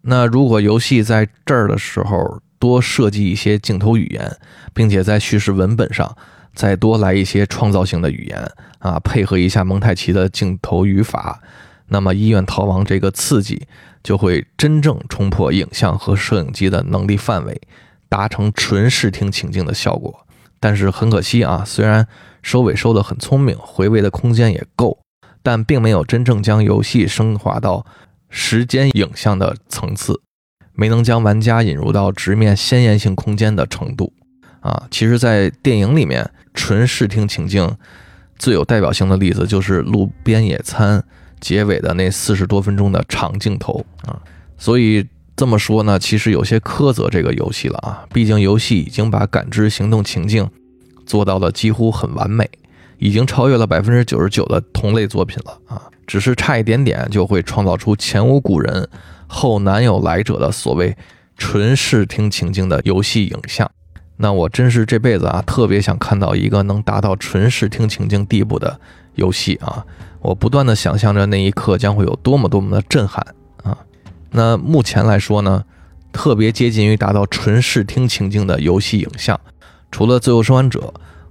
[0.03, 4.37] 那如果游戏在这儿的时候多设计一些镜头语言，
[4.75, 6.15] 并且在叙事文本上
[6.55, 11.41] 再多来一些创造性的语言啊，配合一下蒙太奇的镜头语法。
[11.89, 13.67] 那么医院逃亡这个刺激
[14.03, 17.59] 就会真正冲破影像和摄影机的能力范围，
[18.11, 20.27] 达成纯视听情境的效果。
[20.61, 22.07] 但是很可惜啊，虽然
[22.43, 24.99] 收尾收得很聪明，回味的空间也够，
[25.43, 27.85] 但并没有真正将游戏升华到
[28.29, 30.21] 时间影像的层次，
[30.75, 34.13] 没能将玩家引入到直面鲜艳性空间的程度。
[34.61, 37.77] 啊，其实，在电影里面，纯视听情境
[38.39, 41.03] 最有代表性的例子就是路边野餐。
[41.41, 44.21] 结尾的那四十多分钟的长镜头啊，
[44.59, 45.03] 所以
[45.41, 48.05] 这么说呢，其实有些苛责这个游戏了啊。
[48.13, 50.47] 毕竟游戏已经把感知行动情境
[51.07, 52.47] 做到了几乎很完美，
[52.99, 55.81] 已经超越了百分之九十九的同类作品了啊。
[56.07, 58.87] 只是差一点点就会创造出前无古人
[59.27, 60.95] 后难有来者的所谓
[61.39, 63.71] 纯视听情境的游戏影像。
[64.19, 68.79] 那我真是这辈子啊，特别想看到一个能达到纯视听情境地步的
[69.15, 69.87] 游戏啊。
[70.21, 73.27] 我不断的想象着那一刻将会有多么多么的震撼！
[74.31, 75.65] 那目前来说呢，
[76.13, 79.39] 特别接近于达到纯视听情境的游戏影像，
[79.91, 80.81] 除了《自由生还者》，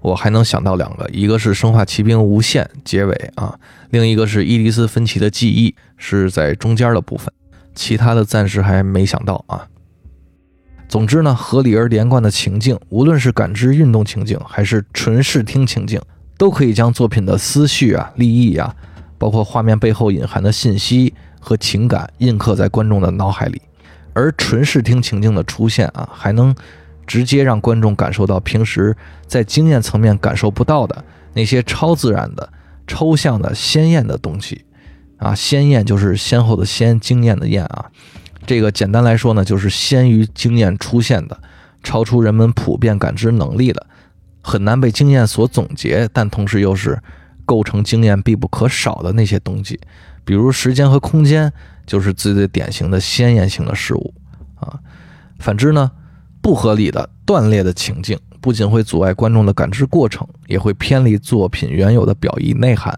[0.02, 3.58] 我还能想到两个，一个是《生化奇兵：无限》结尾啊，
[3.90, 7.32] 另一个是伊迪丝·芬奇的记忆是在中间的部分，
[7.74, 9.68] 其他的暂时还没想到啊。
[10.88, 16.02] 总之呢，合理而连贯的情境，无论是感知运动情境还是纯视听情境。
[16.38, 18.74] 都可以将作品的思绪啊、立意啊，
[19.18, 23.62] 包括画面背后隐含的信息和情感印刻在观众的脑海里，
[24.14, 26.54] 而纯视听情境的出现啊，还能
[27.08, 32.48] 直接让观众感受到平时在经验层面感受不到的那些超自然的、
[32.86, 34.66] 抽象的、鲜艳的东西
[35.18, 35.34] 啊。
[35.34, 37.86] 鲜艳就是先后的鲜，经验的验啊。
[38.46, 41.40] 这个简单来说呢，就是先于经验出现的，
[41.84, 43.86] 超出人们普遍感知能力的。
[44.42, 46.98] 很难被经验所总结，但同时又是
[47.46, 49.80] 构成经验必不可少的那些东西，
[50.30, 51.52] 比如时间和空间，
[51.88, 54.14] 就是最最典型的鲜艳性的事物
[54.60, 54.80] 啊。
[55.40, 55.92] 反之呢，
[56.40, 62.96] 不合理的断裂的情境，不仅会阻碍观众的感知过程，也会偏离作品原有的表意内涵。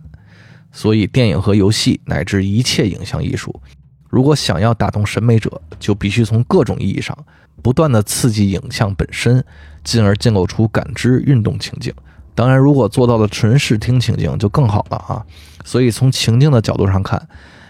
[0.73, 3.61] 所以，电影和游戏乃至一切影像艺术，
[4.09, 7.17] 如果想要打动审美者，就必须从各种意义上
[7.61, 9.41] 不断的刺激影像本身，
[9.85, 11.93] 进而建构出感知运动情境。
[12.41, 15.23] 当然，如果做到了纯视听情境就更好了啊！
[15.63, 17.27] 所以，从情境的角度上看，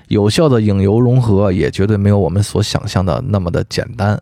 [0.07, 4.17] 有效的影游融合也绝对没有我们所想象的那么的简单。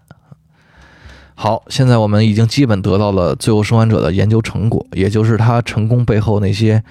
[1.35, 6.83] 好，现在我们已经基本得到了《最后生还者》的研究成果，也就是它成功背后那些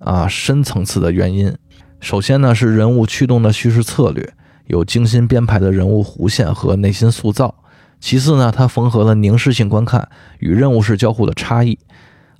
[0.00, 1.56] 啊深层次的原因。
[2.00, 4.28] 首先呢，是人物驱动的叙事策略，
[4.66, 7.54] 有精心编排的人物弧线和内心塑造。
[8.00, 10.08] 其次呢，它缝合了凝视性观看
[10.40, 11.78] 与任务式交互的差异。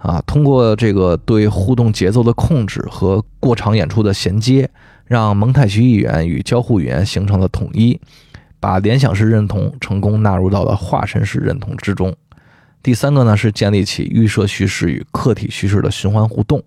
[0.04, 4.68] 啊，通过这个对互动节奏的控制和过场演出的衔接，
[5.06, 7.98] 让蒙太奇语言与交互语言形成了统一。
[8.60, 12.14] 把联想式认同成功纳入到了化身式认同之中。
[12.82, 16.62] 第三个呢是建立起预设叙事与客体叙事的循环互动，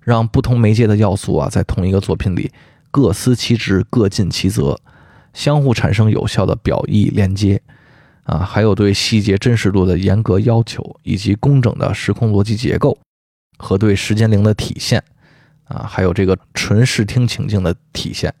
[0.00, 2.50] 让不同媒介的要素啊在同一个作品里
[2.90, 4.78] 各司其职、各尽其责，
[5.34, 7.60] 相互产生有效的表意连接。
[8.30, 12.96] 啊，还有对细节真实度的严格要求，以及工整的时空逻辑结构
[13.58, 15.02] 和对时间零的体现。
[15.64, 18.32] 啊，还有这个纯视听情境的体现。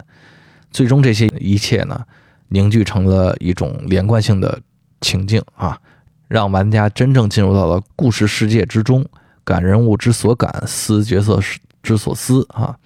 [0.70, 2.04] 最终这些一切呢？
[2.48, 4.60] 凝聚成了一种连贯性的
[5.00, 5.80] 情境啊，
[6.28, 9.04] 让玩家真正进入到了故事世界之中，
[9.44, 11.40] 感人物之所感，思角色
[11.82, 12.76] 之所思啊，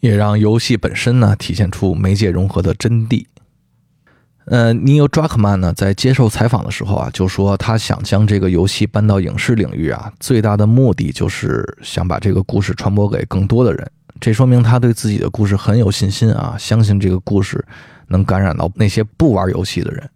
[0.00, 3.24] 也让游戏本身呢体现出媒介融合的真谛。
[4.50, 13.90] 呃，尼欧·扎克曼呢在接受采访的时候啊，就说他想将这个游戏搬到影视领域啊，最大的目的就是想把这个故事传播给更多的人。
[14.20, 17.64] 这说明他对自己的故事很有信心啊，相信这个故事。
[18.10, 20.08] 能感染到那些不玩游戏的人，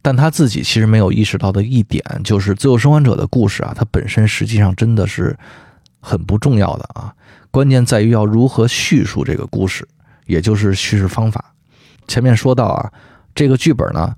[0.00, 5.36] 但他自己其实没有意识到的一点，就是《最后生还者》的故事啊，它本身实际上真的是
[5.98, 7.12] 很不重要的啊。
[7.50, 9.84] 关键在于要如何叙述这个故事，
[10.26, 11.44] 也就是叙事方法。
[12.06, 12.92] 前面说到啊，
[13.34, 14.14] 这个剧本呢，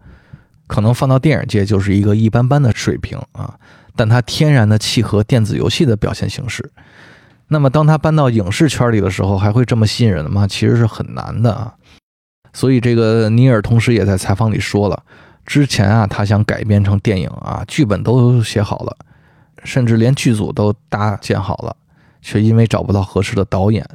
[0.66, 3.58] 可能放到电影界就是一个一般般的水平啊，
[3.94, 6.70] 但它天然的契合电子游戏的表现形式。
[7.48, 10.46] 那么，当它搬到影视圈里的时候，还会这么吸引人吗？
[10.48, 11.72] 其实是很难的啊。
[12.52, 15.00] 所以，这个尼尔同时也在采访里说了，
[15.44, 18.96] 之前啊，他想改编成电影啊，剧本都写好了，
[19.62, 21.76] 甚至连剧组都搭建好了，
[22.20, 23.86] 却因为找不到合适的导演，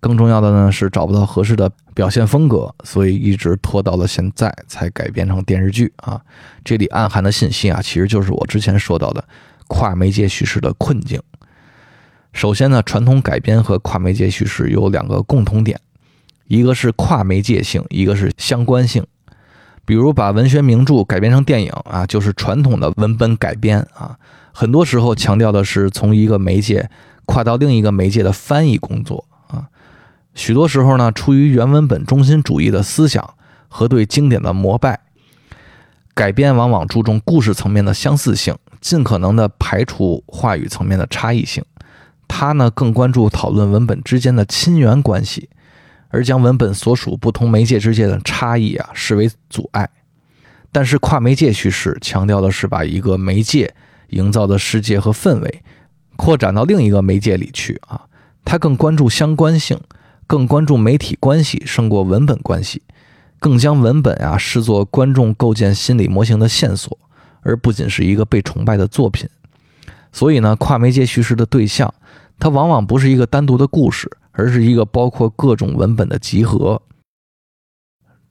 [0.00, 6.20] 更重要的呢是找不到合适的表现风格，所以一直拖到了现在才改编成电视剧啊。
[6.64, 9.24] 这里暗含的信息啊，其实就是我之前说到的
[9.66, 11.20] 跨媒介叙事的困境。
[12.32, 15.80] 首先呢，传统改编和跨媒介叙事有两个共同点。
[16.46, 19.04] 一个是跨媒介性，一个是相关性。
[19.84, 24.16] 比如把文学名著改编成电影啊，就是传统的文本改编啊。
[24.52, 26.88] 很多时候强调的是从一个媒介
[27.24, 29.24] 跨到另一个媒介的翻译工作。
[30.34, 33.34] 许多时候呢，出于原文本中心主义的思想
[33.68, 35.00] 和对经典的膜拜，
[36.14, 41.64] 改编往往注重故事层面的相似性，尽可能的排除话语层面的差异性。
[42.26, 45.48] 他呢更关注讨论文本之间的亲缘关系。
[46.10, 49.90] 而将文本所属不同媒介之间的差异啊视为阻碍，
[50.72, 53.74] 但是跨媒介叙事强调的是把一个媒介
[54.08, 55.62] 营造的世界和氛围
[56.16, 58.06] 扩展到另一个媒介里去啊，
[58.42, 59.78] 它更关注相关性，
[60.28, 62.82] 更关注媒体关系胜过文本关系，
[63.40, 66.96] 更将文本啊视作观众构建心理模型的线索，
[67.40, 69.28] 而不仅是一个被崇拜的作品。
[70.12, 71.92] 所以呢，跨媒介叙事的对象，
[72.38, 74.08] 它往往不是一个单独的故事。
[74.38, 76.80] 而是一个包括各种文本的集合。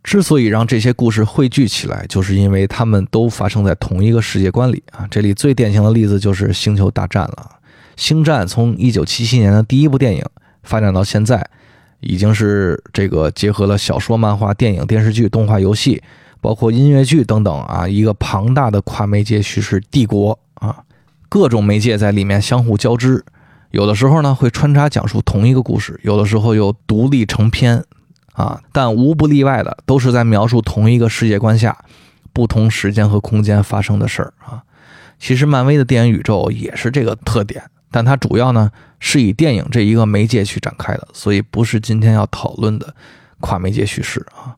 [0.01, 5.05] 之所以让这些故事汇聚起来，就是因为它们都发生在同一个世界观里啊。
[5.11, 7.59] 这里最典型的例子就是《星球大战》了。
[7.97, 10.23] 《星战》从1977年的第一部电影
[10.63, 11.45] 发展到现在，
[11.99, 16.01] 已经是这个结合了小说、漫画、电影、电视剧、动画、游戏，
[16.39, 20.83] 包括音乐剧等等啊，一个庞大的跨媒介叙事帝国啊，
[21.27, 23.25] 各种媒介在里面相互交织。
[23.71, 27.83] 有的时候呢会穿插讲述同一个故事，有的时候又独立成篇，
[28.33, 31.77] 啊，但无不例外的都是在描述同一个世界观下
[32.31, 34.63] 不同时间和空间发生的事儿啊。
[35.19, 42.93] 其实漫威的电影宇宙也是这个特点，但它主要呢是以电影这一个媒介去展开的，所以不是今天要讨论的
[43.39, 44.55] 跨媒介叙事啊。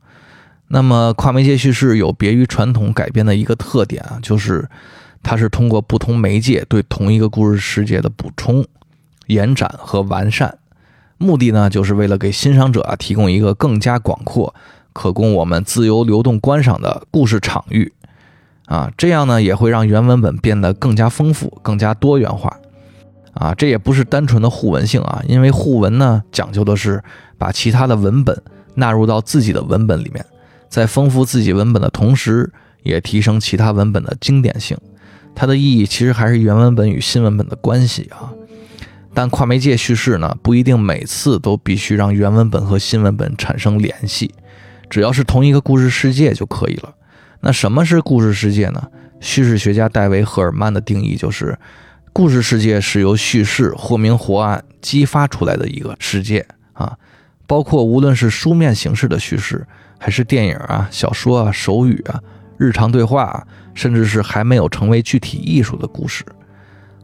[0.67, 4.69] 那么跨媒介叙事有别于传统改编的一个特点啊，就是
[5.23, 8.65] 它是通过不同媒介对同一个故事世界的补充。
[9.27, 10.57] 延展和完善，
[11.19, 14.55] 目的呢，就是为了给欣赏者啊提供一个更加广阔、
[14.91, 17.93] 可供我们自由流动观赏的故事场域，
[18.65, 22.57] 啊，这样呢也会让原文本变得更加丰富、更加多元化。
[23.39, 27.01] 啊，这也不是单纯的互文性啊，因为互文呢讲究的是
[27.37, 28.37] 把其他的文本
[28.75, 30.25] 纳入到自己的文本里面，
[30.67, 32.51] 在丰富自己文本的同时，
[32.83, 34.77] 也提升其他文本的经典性。
[35.33, 38.29] 它的意义其实还是原文本与新文本的关系啊。
[39.13, 44.33] 但跨媒介叙事呢，不一定每次都必须让原文本和新文本产生联系，
[44.89, 46.93] 只要是同一个故事世界就可以了。
[47.39, 48.87] 那什么是故事世界呢？
[49.21, 51.57] 叙事学家戴维·赫尔曼的定义就是。
[52.11, 56.97] 故事世界是由叙事或明或暗激发出来的一个世界啊，
[57.47, 59.65] 包括无论是书面形式的叙事，
[59.97, 62.19] 还是电影啊、小说啊、手语啊、
[62.57, 66.25] 日常对话啊，甚至是还没有成为具体艺术的故事。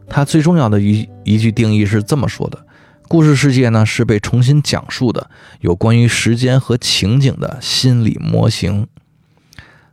[0.08, 2.66] 它最重要的一一句定义是这么说的：
[3.08, 5.30] 故事世界呢是被重新讲述的
[5.60, 8.86] 有关于时间和情景的心理模型。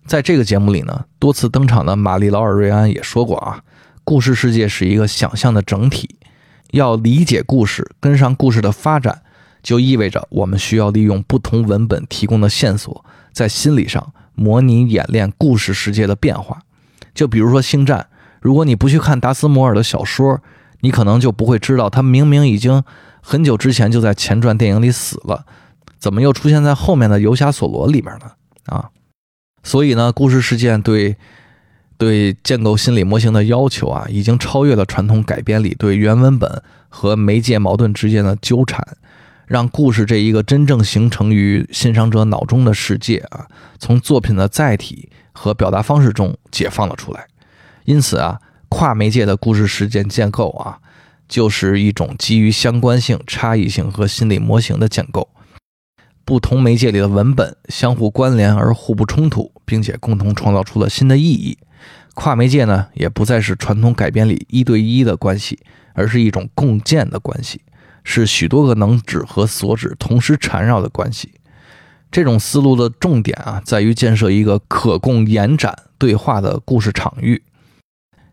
[0.05, 3.64] 在这个节目里呢，多次登场的玛丽劳尔瑞安也说过啊。
[4.06, 6.18] 故事世界是一个想象的整体，
[6.72, 9.22] 要理解故事，跟上故事的发展，
[9.62, 16.62] 就意味着我们需要利用不同文本提供的线索，在心理上模拟演练故事世界的变化。
[17.14, 18.08] 就比如说《星战》，
[18.41, 20.41] 如果你不去看达斯摩尔的小说，
[20.82, 22.84] 你可能就不会知道他明明已经
[23.22, 25.45] 很久之前就在前传电影里死了，
[25.97, 28.32] 怎么又出现在后面的游侠索罗里面呢？
[28.66, 28.89] 啊，
[29.64, 31.16] 所以呢，故事事件对。
[31.97, 38.85] 对建构心理模型的要求啊，已经超越了传统改编里对原文本和媒介矛盾之间的纠缠，
[39.47, 43.47] 让故事这一个真正形成于欣赏者脑中的世界啊，
[43.79, 47.25] 从作品的载体和表达方式中解放了出来。
[47.85, 48.39] 因此啊，
[48.69, 50.79] 跨媒介的故事事件建构啊，
[51.27, 55.29] 就是一种基于相关性、差异性和心理模型的建构。
[56.25, 61.57] 不同媒介里的文本相互关联而互不冲突，并且共同创造出了新的意义。
[62.14, 65.59] 跨媒介呢，也不再是传统改编里一对一的关系，
[65.93, 67.61] 而是一种共建的关系，
[68.03, 71.34] 是许多个能指和所指同时缠绕的关系。
[72.11, 77.41] 这种思路的重点啊，在于建设一个可供延展对话的故事场域，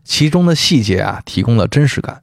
[0.03, 2.21] 其中的细节啊，提供了真实感，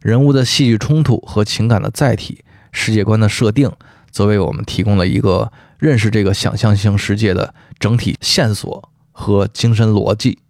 [0.00, 3.70] 人物的戏剧冲突和情感的载体，世界观的设定，
[4.10, 10.40] 则为我们提供了一个认识这个想象性世界的整体线索和精神逻辑。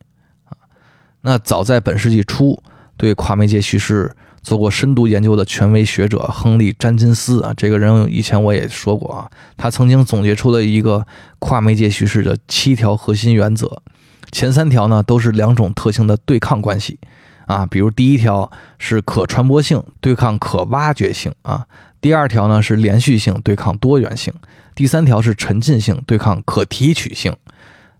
[1.27, 2.63] 那早在本世纪初，
[2.97, 4.15] 对跨媒介叙事
[4.45, 11.05] 做过深度研究的权威学者亨利·詹金斯啊，这个人以前我也说过啊，他曾经总结出了一个
[11.41, 13.83] 跨媒介叙事的七条核心原则，
[14.31, 17.01] 前三条呢都是两种特性的对抗关系。
[17.47, 18.49] 啊，比如第一条
[18.79, 21.67] 是可传播性对抗可挖掘性啊，
[22.01, 24.33] 第二条呢是连续性对抗多元性，
[24.77, 27.35] 第三条是沉浸性对抗可提取性。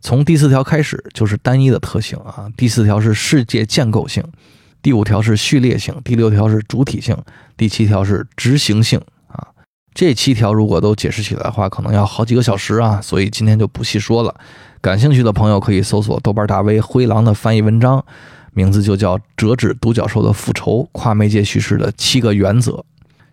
[0.07, 4.23] 从第四条开始就是单一的特性啊，第四条是世界建构性，
[4.81, 7.17] 第五条是序列性，第六条是主体性，
[7.57, 9.49] 第七条是执行性啊。
[9.93, 14.33] 这七条如果都解释起来的话，可能要好几个小时啊，所以今天就不细说了。
[14.81, 18.05] 感兴趣的朋友可以搜索豆瓣大 V 灰狼的翻译文章，
[18.53, 22.71] 名字就叫《折纸独角兽的复仇：跨媒介叙事的七个原则》。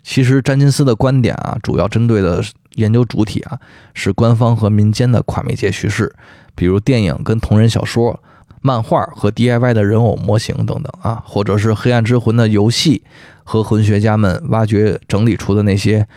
[0.04, 2.44] 其实詹金斯的观点啊，主要针对的
[2.76, 3.58] 研究主体啊
[3.94, 6.14] 是官方和民间的跨媒介叙事。
[6.56, 8.22] 比如电影跟同人小说、
[8.62, 13.04] 漫画和 DIY 的人偶模型等等啊，或者是《黑暗之魂》的游戏
[13.44, 16.08] 和魂学家们挖掘整理出的那些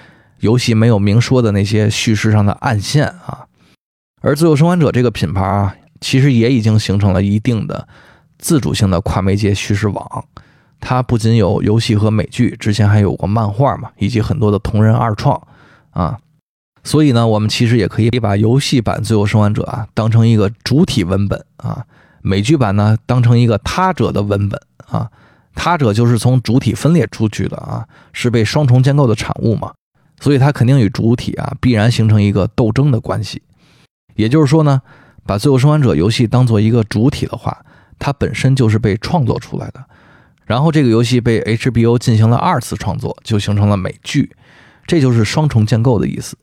[0.40, 3.46] 游戏没有明说的那些叙事上的暗线啊。
[4.20, 7.86] 而《自由生还者》这个品牌啊，其实也已经形成了一定的
[8.38, 10.24] 自主性的跨媒介叙事网。
[10.80, 15.40] 它不仅有游戏和美剧，之前还有过漫画嘛，以及很多的同人二创
[15.90, 16.18] 啊。
[16.84, 21.84] 所以呢，我们其实也可以把游戏版《最后生还者》啊当成一个主体文本啊，
[22.22, 25.10] 美剧版呢当成一个他者的文本啊，
[25.54, 29.72] 他者就是从主体分裂出去的啊，是被双重建构的产物嘛，
[30.20, 33.42] 所以它肯定与主体啊必然形成一个斗争的关系。
[34.14, 34.80] 也就是说呢，
[35.24, 37.64] 把《最后生还者》游戏当做一个主体的话，
[37.98, 39.84] 它本身就是被创作出来的，
[40.46, 44.30] 然后这个游戏被 HBO 进行了二次创作，就形成了美剧，
[44.86, 46.36] 这就是双重建构的意思。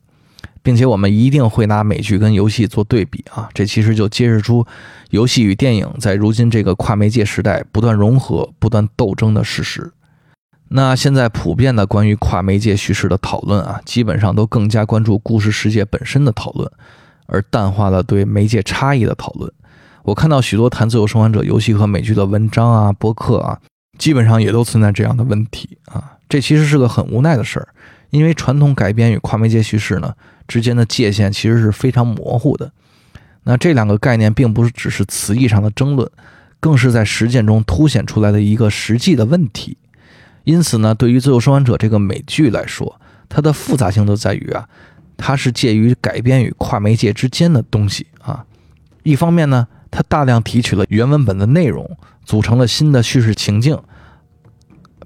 [0.61, 4.65] 并且我们一定会拿美剧跟游戏做对比啊，这其实就揭示出
[5.09, 9.91] 游戏与电影在如今这个跨媒介时代不断融合、不断斗争的事实。
[10.69, 16.71] 那现在普遍的关于跨媒介叙事的讨论啊，基本上都更加关注故事世界本身的讨论，
[17.25, 19.51] 而淡化了对媒介差异的讨论。
[20.03, 23.59] 我看到许多谈自由生还者游戏和美剧的文章啊、博客啊，
[23.97, 26.13] 基本上也都存在这样的问题啊。
[26.27, 27.67] 这其实是个很无奈的事儿，
[28.09, 30.13] 因为传统改编与跨媒介叙事呢。
[30.45, 32.71] 之间的界限其实是非常模糊的。
[33.43, 36.09] 那这两个概念并不是只是词义上的争论，
[36.59, 39.77] 更是在实践中凸显出来的一个实际的问题。
[40.43, 44.67] 因此呢，对于《自由生还者》这个美剧来说，它的复杂性就在于啊，
[45.15, 48.45] 它是介于改编与跨媒介之间的东西啊。
[49.03, 51.87] 一方面呢，他大量提取了原文本的内容，
[52.25, 53.77] 组成了新的叙事情境，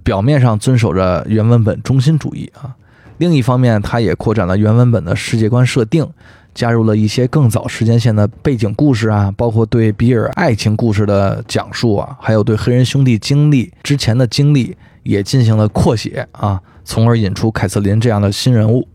[0.02, 2.74] 表面上遵守着原文本中心主义啊。
[3.18, 6.08] 另一方面，他也扩展了原文本的世界观设定，
[6.54, 18.88] 加入了一些更早时间线的背景故事啊，包括对比尔爱情故事的讲述啊，还有对黑人兄弟经历之前的经历也进行了扩写啊，从而引出凯瑟琳这样的新人物。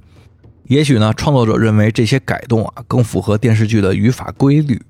[0.68, 4.80] 也许呢，创作者认为这些改动啊更符合电视剧的语法规律，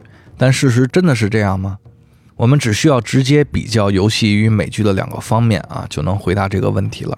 [0.42, 1.78] 但事实真的是这样吗？
[2.34, 7.16] 我们只需要直接比较游戏与美剧的两个方面啊，就能回答这个问题了。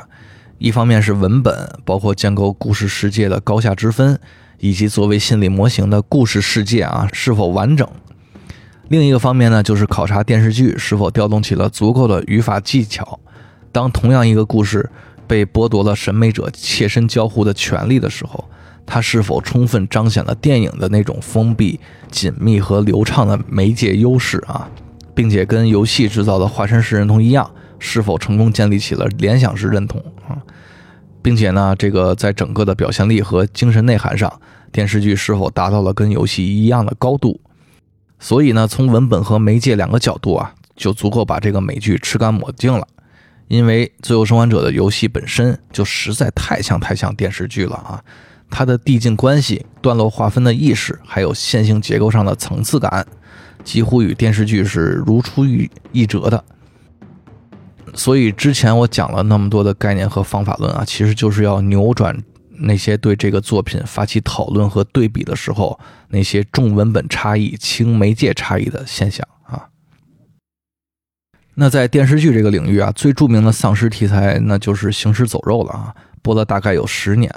[0.58, 4.20] 一方面是文本，包括建构故事世界的高下之分，
[4.58, 7.88] 以及作为心理模型的故事世界啊是否完整；
[8.88, 13.18] 另一个方面呢，就是考察电视剧是否调动起了足够的语法技巧。
[13.72, 14.90] 当同样一个故事
[15.26, 18.46] 被剥夺了审美者切身交互的权利的时候，
[18.86, 21.78] 它是否充分彰显了电影的那种封闭、
[22.10, 24.68] 紧密和流畅的媒介优势啊，
[25.14, 27.50] 并且跟游戏制造的化身式认同一样。
[27.80, 30.40] 是否成功建立起了联想式认同啊，
[31.20, 34.40] 并且呢，这个在整个的表现力和精神内涵上，
[34.72, 37.38] 电视剧是否达到了跟游戏一样的高度？
[38.18, 42.86] 所以呢，从文本和媒介两个角度啊，就足够把这个美剧吃干抹净了。
[43.48, 48.02] 因为《自由生还者》的游戏本身就实在太像太像电视剧了啊，
[48.50, 53.06] 它的递进关系、段落划分的意识，还有线性结构上的层次感，
[53.64, 55.44] 几乎与电视剧是如出
[55.92, 56.44] 一辙的。
[57.94, 62.16] 所以之前我讲了那么多的概念和方法论啊，其实就是要扭转
[62.50, 65.78] 那些对这个作品发起讨论和对比的时候
[66.08, 69.68] 那些重文本差异轻媒介差异的现象啊。
[71.54, 77.32] 那在电视剧这个领域啊，最著名的丧尸题材那就是《行尸走肉》了啊，播了大概有十年，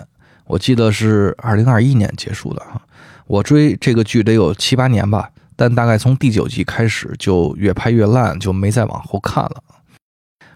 [0.47, 2.81] 我记得是二零二一年结束的啊。
[3.27, 9.63] 我追这个剧得有七八年吧，但大概从第九集开始就越拍越烂，就没再往后看了。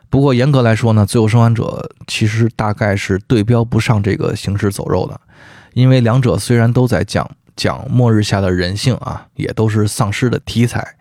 [0.09, 5.19] 不过严格来说呢，《最后生还者》其实大概是对标不上这个《行尸走肉》的，
[5.73, 10.95] 因为两者虽然都在讲讲末日下的人性啊，也都是丧尸的题材，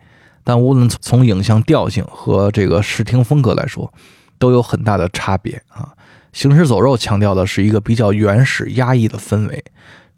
[0.45, 3.93] 但无论从影像调性和这个视听风格来说，
[4.39, 5.95] 都有很大的差别啊。
[6.33, 9.65] 《行尸走肉》强调的是一个比较原始压抑的氛围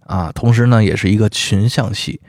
[0.07, 2.21] 啊，同时呢，也是一个群像戏，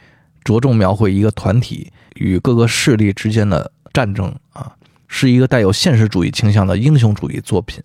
[0.44, 4.74] 着重描绘一个团体与各个势力之间的战争啊。
[5.16, 7.84] 是一个带有现实主义倾向的英雄主义作品，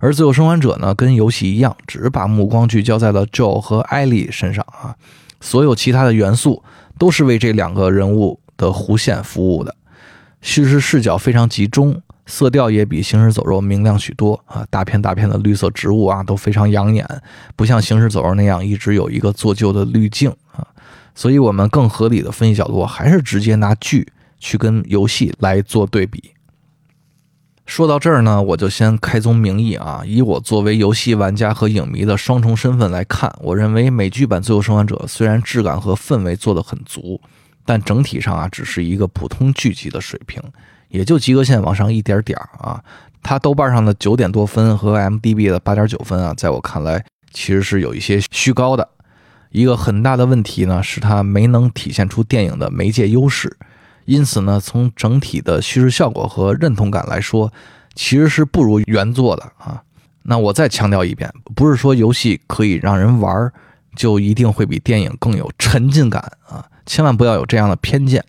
[0.00, 4.94] 而《自由生还者》呢，跟游戏一样，只把目光聚焦在了 Joe 和艾莉身上啊，
[5.40, 6.62] 所有其他的元素
[6.98, 9.74] 都是为这两个人物的弧线服务的。
[10.42, 17.04] 叙事视角非常集中，色调也比《行尸走肉》明亮许多啊，大片大片的绿色植物啊都非常养眼，
[17.56, 20.64] 不像《行尸走肉》那样一直有一个做旧的滤镜啊。
[21.14, 24.06] 所以，我们更合理的分析角度还是直接拿剧
[24.38, 26.32] 去跟游戏来做对比。
[27.66, 37.20] 说到这儿呢，我就先开宗明义啊，以我作为游戏玩家和影迷的双重身份来看，我认为美剧版《自由生还者》虽然质感和氛围做得很足，
[37.64, 40.42] 但整体上啊，只是一个普通剧集的水平，
[40.88, 42.82] 也就及格线往上一点点儿啊。
[43.22, 48.88] 它豆瓣上的九点多分和 M D B 的八点九分啊，在我看来其实是有一些虚高的。
[49.50, 53.56] 一个很大的问题呢，是它没能体现出电影的媒介优势。
[54.04, 57.52] 因此呢，从整体的叙事效果和认同感来说，
[57.94, 59.82] 其实是不如原作的啊。
[60.22, 63.50] 那我再强调一遍，不是说游戏可以让人玩，
[63.96, 68.24] 就一定会比电影更有沉浸感啊，千万不要有这样的偏见。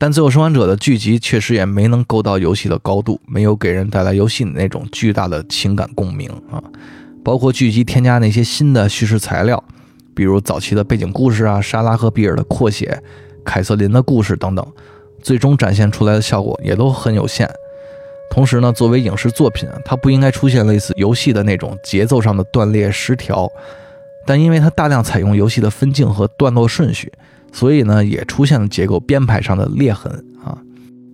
[0.00, 6.62] 但《最后生还者》的剧集确实也没能够到游戏的高度，没有给人带来游戏的那种巨大的情感共鸣啊。
[7.24, 9.62] 包括剧集添加那些新的叙事材料，
[10.14, 13.02] 比如早期的背景故事啊，莎拉和比尔的扩写，
[13.44, 14.64] 凯瑟琳的故事等等。
[15.20, 17.50] 最终展现出来的效果也都很有限。
[18.30, 23.50] 同时呢，作为影视作品，它不应该出现类似游戏的那种节奏上的断裂失调。
[24.24, 27.12] 但因为它大量采用游戏的分镜和段落顺序，
[27.52, 30.56] 所以呢，也出现了结构编排上的裂痕啊。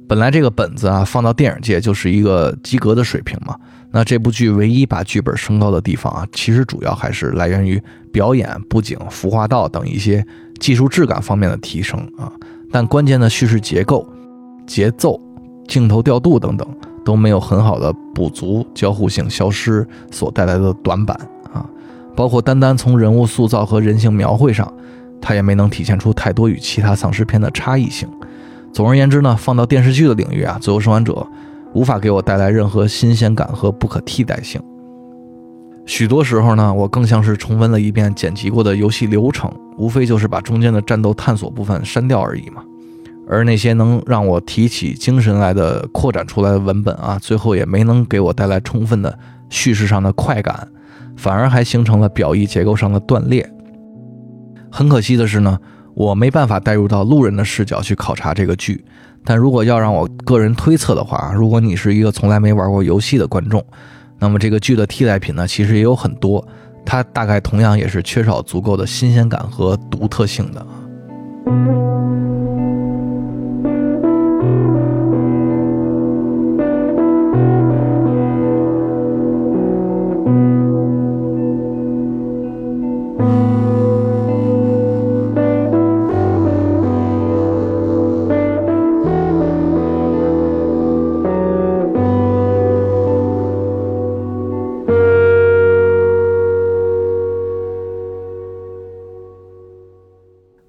[0.07, 3.57] 本来这个本子啊，放到电影界就是一个及格的水平嘛。
[3.91, 7.81] 那这部剧唯一把剧本升高的地方啊，其实主要还是来源于
[8.13, 10.25] 表演、布景、服化道等一些
[10.59, 12.31] 技术质感方面的提升啊。
[12.73, 14.07] 但关键的叙事结构、
[14.67, 15.21] 节奏、
[15.69, 16.69] 镜头调度等等
[17.05, 21.17] 都没有很好的补足交互性消失所带来的短板
[21.53, 21.65] 啊！
[22.17, 24.73] 包括单单从人物塑造和人性描绘上，
[25.27, 28.07] 它也没能体现出太多与其他丧尸片的差异性。
[28.75, 31.13] 总而言之呢，放到电视剧的领域啊，《最后生还者》
[31.73, 34.61] 无法给我带来任何新鲜感和不可替代性。
[35.87, 42.63] 许多时候呢，我更像是重温了一遍剪辑过的游戏流程，无非就是把中间的战斗探索部分删掉而已嘛。
[43.27, 49.19] 而那些能让我提起精神来的扩展出来的文本啊，最后也没能给我带来充分的
[49.49, 50.69] 叙事上的快感，
[51.17, 53.51] 反而还形成了表意结构上的断裂。
[54.77, 55.57] 很可惜的是呢，
[55.95, 58.85] 我没办法带入到路人的视角去考察这个剧。
[59.25, 63.65] 但如果要让我个人推测的话，如果你是一个从来没玩过游戏的观众，
[64.19, 66.45] 那么这个剧的替代品呢，其实也有很多，
[66.85, 70.67] 它大概同样也是缺少足够的新鲜感和独特性的。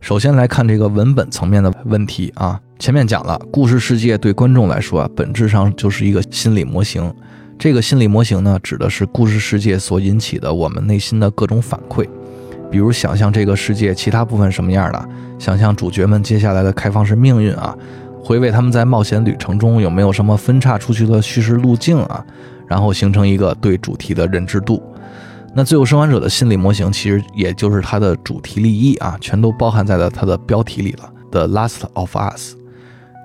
[0.05, 7.11] 首先来看这个文本层面的问题啊，前面讲了，故事世界对观众来说啊，本质上就是一个心理模型。
[7.57, 12.07] 这个心理模型呢，指的是故事世界所引起的我们内心的各种反馈，
[12.69, 17.75] 比如想象这个世界其他部分什么样的，想象主角们接下来的开放式命运啊，
[18.23, 22.23] 回味他们在冒险旅程中有没有什么分叉出去的叙事路径啊，
[22.67, 24.79] 然后形成一个对主题的认知度。
[25.57, 31.09] 那最后生还者的心理模型，其实也就是它的主题立意啊，全都包含在了它的标题里了。
[31.31, 32.55] The Last of Us，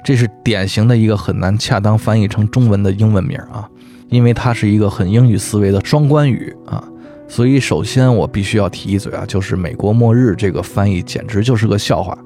[0.04, 3.68] 这是典型的一个很难恰当翻译成中文的英文名啊，
[4.10, 6.84] 因为它是一个很英语思维的双关语啊。
[7.26, 12.16] 所以首先我必须要提一嘴啊，就是美国末日这个翻译简直就是个笑话，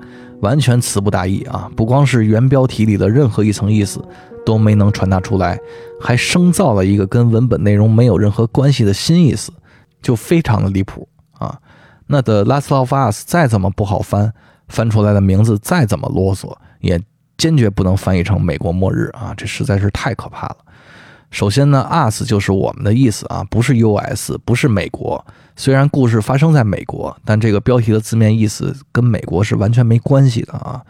[0.40, 1.70] 完全词不达意啊！
[1.74, 4.02] 不光是原标题里的任何一层意思
[4.44, 5.59] 都没能传达出来，
[5.98, 9.50] 还生造了一个跟文本内容没有任何关系的新意思。
[10.05, 11.59] 就非常的离谱啊！
[12.07, 14.30] 那的《Last of Us》再怎么不好翻，
[14.68, 17.00] 翻出来的名字再怎么啰嗦，也
[17.38, 19.32] 坚决不能翻译成“美国末日”啊！
[19.34, 20.57] 这实在是太可怕了。
[21.30, 25.24] 首先呢，“us” 就是我们的意思啊，不是 “U.S.”，不是美国。
[25.57, 30.82] 虽然故事发生在美国，但这个标题的字面意思跟美国是完全没关系的啊。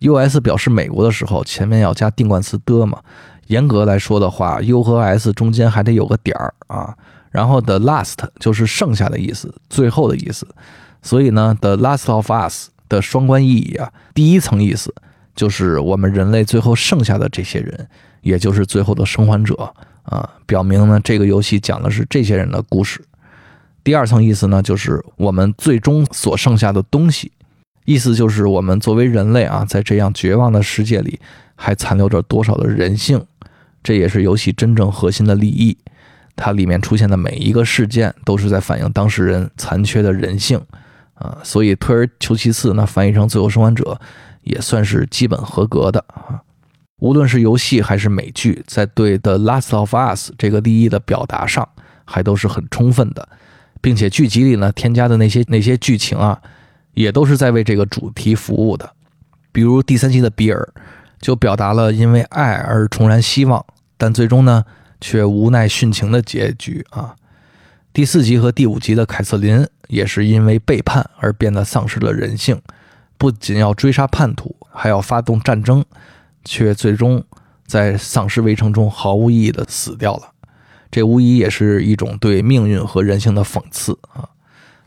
[0.00, 3.00] “U.S.” 表示美国的时候，前面要加定冠词的嘛。
[3.46, 6.94] 严格来说的话，“U” 和 “S” 中间还得有个点儿啊。
[7.30, 10.46] 然后 the last 就是剩下的意思，最后的意思。
[11.02, 14.92] 所以呢，the last of us 的双关意义啊，第一层意思
[15.34, 17.88] 就是我们人类最后剩下的这些人，
[18.22, 19.72] 也就是最后的生还者
[20.02, 23.04] 啊，表明呢这个游戏讲的是这些人的故事。
[23.84, 27.30] 第二层意思呢，就是我们最终所剩下的东西，
[27.84, 31.20] 意思就是我们作为人类啊，在这样绝望的世界里，
[31.54, 33.24] 还残留着多少的人性，
[33.82, 35.78] 这也是游戏真正核心的利益。
[36.40, 40.56] 它里面出现的每一个事件都是在反映当事人残缺的人性，
[41.14, 43.82] 啊，所以退而求其次，那翻译成《最后生还者》
[44.44, 46.40] 也算是基本合格的啊。
[47.00, 51.68] 无论是游戏还是美剧，在对《The Last of Us》这个利益的表达上，
[52.04, 53.28] 还都是很充分的，
[53.80, 56.40] 并且剧集里呢添加的那些那些剧情啊，
[56.94, 58.88] 也都是在为这个主题服务的。
[59.50, 60.68] 比如第三集的比尔，
[61.20, 63.66] 就表达了因为爱而重燃希望，
[63.96, 64.64] 但最终呢。
[65.00, 67.14] 却无奈殉情的结局啊！
[67.92, 72.60] 第四集和第五集的凯瑟琳也是因为背叛而变得丧失了人性，
[73.16, 75.84] 不仅要追杀叛徒，还要发动战争，
[76.44, 77.24] 却最终
[77.66, 80.32] 在丧尸围城中毫无意义的死掉了。
[80.90, 84.28] 这无疑也是一种对命运和人性的讽刺啊！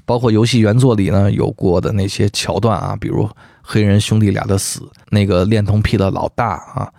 [0.06, 3.30] 包括游戏原作里呢有过的那些桥段啊，比如
[3.62, 6.92] 黑人兄弟俩的死，那个恋童癖的老大啊。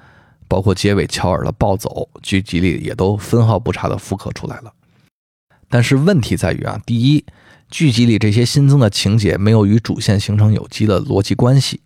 [0.52, 4.70] 包括结尾乔尔的暴走，剧集里也都分毫不差的复刻出来了。
[5.70, 7.24] 但是问题在于啊，第一，
[7.70, 11.80] 剧集里这些新增的情节没有与主线形成有机的逻辑关系，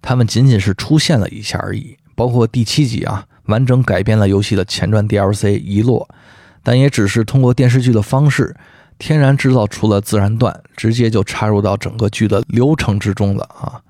[0.00, 1.96] 他们仅仅是出现了一下而已。
[2.14, 6.08] 包括第七集啊，完整改编了游戏的前传 DLC 遗落，
[6.62, 8.54] 但也只是通过电视剧的方式，
[8.98, 13.81] 天然制造出了自然段，直接就插入到整个剧的流程之中了啊。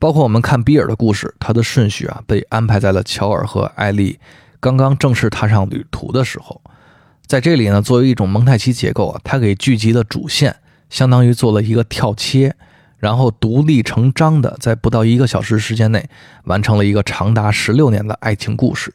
[0.00, 4.18] 包括我们看比尔的故事，他的顺序啊被安排在了乔尔和艾丽
[4.58, 6.60] 刚刚正式踏上旅途的时候。
[7.26, 10.56] 在这里呢，作为一种蒙太奇结构啊，它给剧集的主线
[10.88, 12.56] 相当于做了一个跳切，
[12.96, 16.08] 然后独立成章的在不到一个小时时间内
[16.44, 18.92] 完成了一个长达十六年的爱情故事。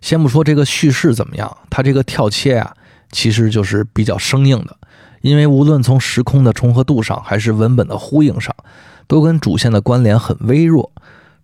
[0.00, 2.74] 先不说这个叙事怎么样，它这个跳切啊，
[3.12, 4.74] 其实就是比较生硬的，
[5.20, 8.56] 因为无论从时空的重合度上，还是文本的呼应上。
[9.10, 10.92] 都跟主线的关联很微弱，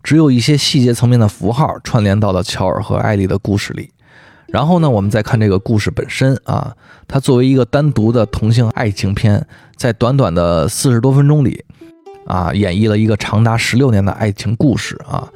[0.01, 3.91] 只有一些细节层面的符号串联到了乔尔和艾丽的故事里。
[4.47, 6.73] 然后呢，我们再看这个故事本身啊，
[7.09, 9.45] 它作为一个单独的同性爱情片，
[9.75, 11.65] 在短短的四十多分钟里，
[12.25, 15.27] 啊，演绎了一个长达十六年的爱情故事啊。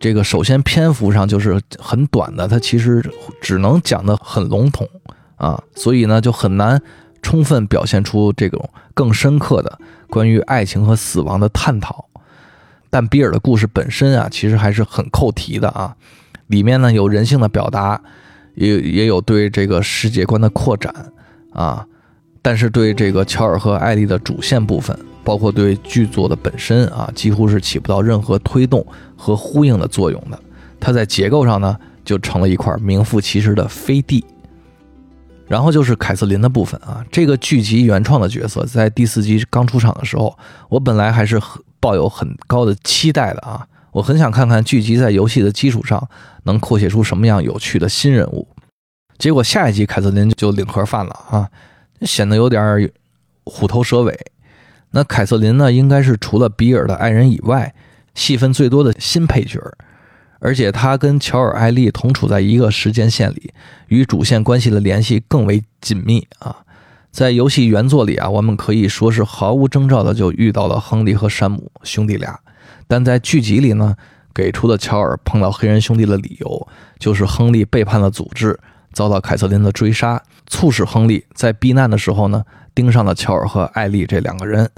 [0.00, 3.04] 这个首先篇幅上就是很短的，它其实
[3.42, 4.88] 只能讲得很笼统
[5.36, 6.80] 啊，所以呢就很难
[7.20, 12.06] 充分表现出这种更深刻的关于爱情和死亡的探讨。
[12.90, 15.94] 但比尔的故事本身啊，其实还是很扣题的啊，
[16.46, 18.00] 里面呢有人性的表达。
[18.54, 20.92] 也也有对这个世界观的扩展
[21.52, 21.86] 啊，
[22.42, 28.84] 但是对这个乔尔和艾丽的主线部分，包括对剧作的本身啊，几乎是起不到任何推动
[29.16, 30.36] 和呼应的作用的。
[30.80, 34.24] 它在结构上呢，就成了一块名副其实的飞地。
[35.48, 40.38] 然后就是凯瑟琳的部分啊，这个剧集原创的角色，在第四集刚出场的时候，
[40.68, 41.40] 我本来还是
[41.80, 43.66] 抱有很高的期待的啊。
[43.92, 46.08] 我很想看看剧集在游戏的基础上
[46.44, 48.46] 能扩写出什么样有趣的新人物，
[49.16, 51.48] 结果下一集凯瑟琳就领盒饭了啊，
[52.02, 52.88] 显得有点
[53.44, 54.16] 虎头蛇尾。
[54.90, 57.74] 那凯瑟琳呢，应该是除了比尔的爱人以外，
[58.14, 59.60] 戏份最多的新配角，
[60.40, 63.52] 而且他跟乔尔、艾丽同处在一个时间线里，
[63.88, 66.56] 与主线关系的联系更为紧密啊。
[67.10, 72.38] 在游戏原作里啊，我们可以说是毫无征兆的就遇到了亨利和山姆兄弟俩。
[72.86, 73.96] 但在剧集里呢，
[74.32, 76.68] 给出了乔尔碰到黑人兄弟的理由，
[76.98, 78.58] 就是亨利背叛了组织，
[78.92, 84.70] 遭到凯瑟琳的追杀，促使亨利在避难的时候呢，盯上了乔尔和艾丽这两个人。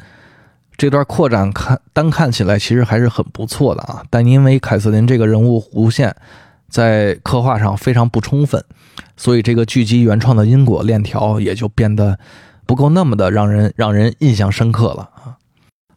[0.80, 6.16] 这段扩展看单看起来其实还是很不错的啊，但因为凯瑟琳这个人物弧线
[6.70, 8.64] 在刻画上非常不充分，
[9.14, 12.18] 所以这个剧集原创的因果链条也就变得
[12.64, 15.36] 不够那么的让人让人印象深刻了啊。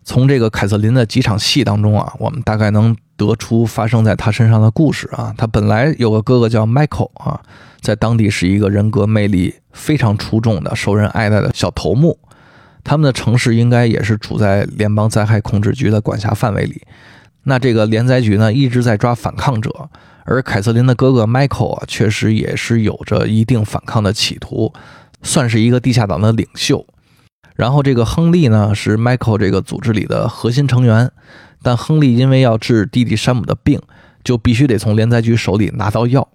[0.03, 5.33] 从这个凯瑟琳的几场戏当中啊，我们大概能得出发生在她身上的故事啊。
[5.37, 7.39] 她本来有个哥哥叫 Michael 啊，
[7.79, 12.19] 在当地是一个人格魅力非常出众的、受人爱戴的小头目。
[12.83, 16.81] 他们的城市应该也是处在联邦灾害控制局的管辖范围里。
[17.43, 19.89] 那这个联灾局呢，一直在抓反抗者，
[20.25, 24.73] 而凯瑟琳的哥哥 Michael 啊，确实也是有着一定反抗的企图，
[25.21, 26.85] 算是一个地下党的领袖。
[27.55, 31.11] 然后这个亨利呢是 Michael 这个组织里的核心成员，
[31.61, 33.79] 但亨利因为要治弟弟山姆的病，
[34.23, 36.27] 就必须得从连灾局手里拿到药，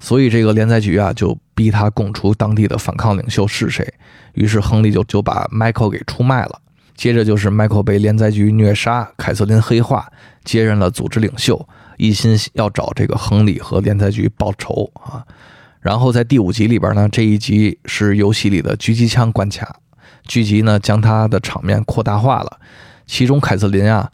[0.00, 3.86] 所以这个连载局啊就逼他供出当地的反抗领袖是谁。
[4.34, 6.60] 于是亨利就就把 Michael 给出卖了。
[6.96, 10.10] 接着就是 Michael 被连载局虐杀，凯瑟琳黑化，
[10.44, 15.24] 接任了组织领袖，一心要找这个亨利和连载局报仇啊。
[15.80, 19.76] 然后在第五集里边呢，这一集是游戏里的狙击枪关卡。
[20.26, 22.60] 剧集呢将他的场面扩大化了，
[23.06, 24.10] 其中凯瑟琳啊，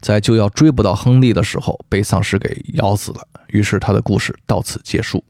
[0.00, 5.22] 在就要追捕到亨利的时候被丧尸给咬死了，于是他的故事到此结束。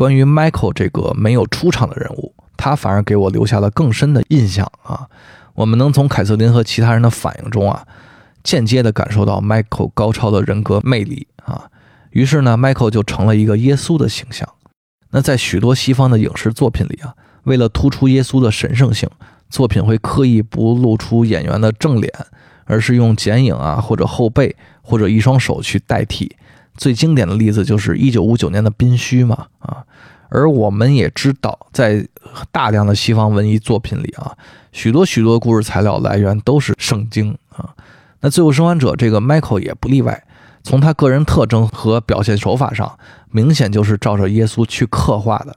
[0.00, 5.06] 关于 Michael 这个没有出场的人物，他反而给我留下了更深的印象啊！
[5.52, 7.86] 我们能从凯瑟琳和其他人的反应中啊，
[8.42, 11.68] 间接的感受到 Michael 高超的人格魅力啊。
[12.12, 14.48] 于是呢，Michael 就成了一个耶稣的形象。
[15.10, 19.06] 那在许多西方的影视作品里啊，为了突出耶稣的神圣性。
[19.50, 22.10] 作品会刻意不露出演员的正脸，
[22.64, 26.34] 而是用剪影啊，或者后背，或者一双手去代替。
[26.80, 29.84] 最经典的例子就是一九五九年的《宾虚》嘛，啊。
[30.30, 32.08] 而我们也知道，在
[32.50, 34.32] 大量的西方文艺作品里啊，
[34.72, 37.68] 许多许多故事材料来源都是圣经啊。
[38.20, 40.24] 那《最后生还者》这个 Michael 也不例外，
[40.62, 42.98] 从他个人特征和表现手法上，
[43.30, 45.54] 明显就是照着耶稣去刻画的。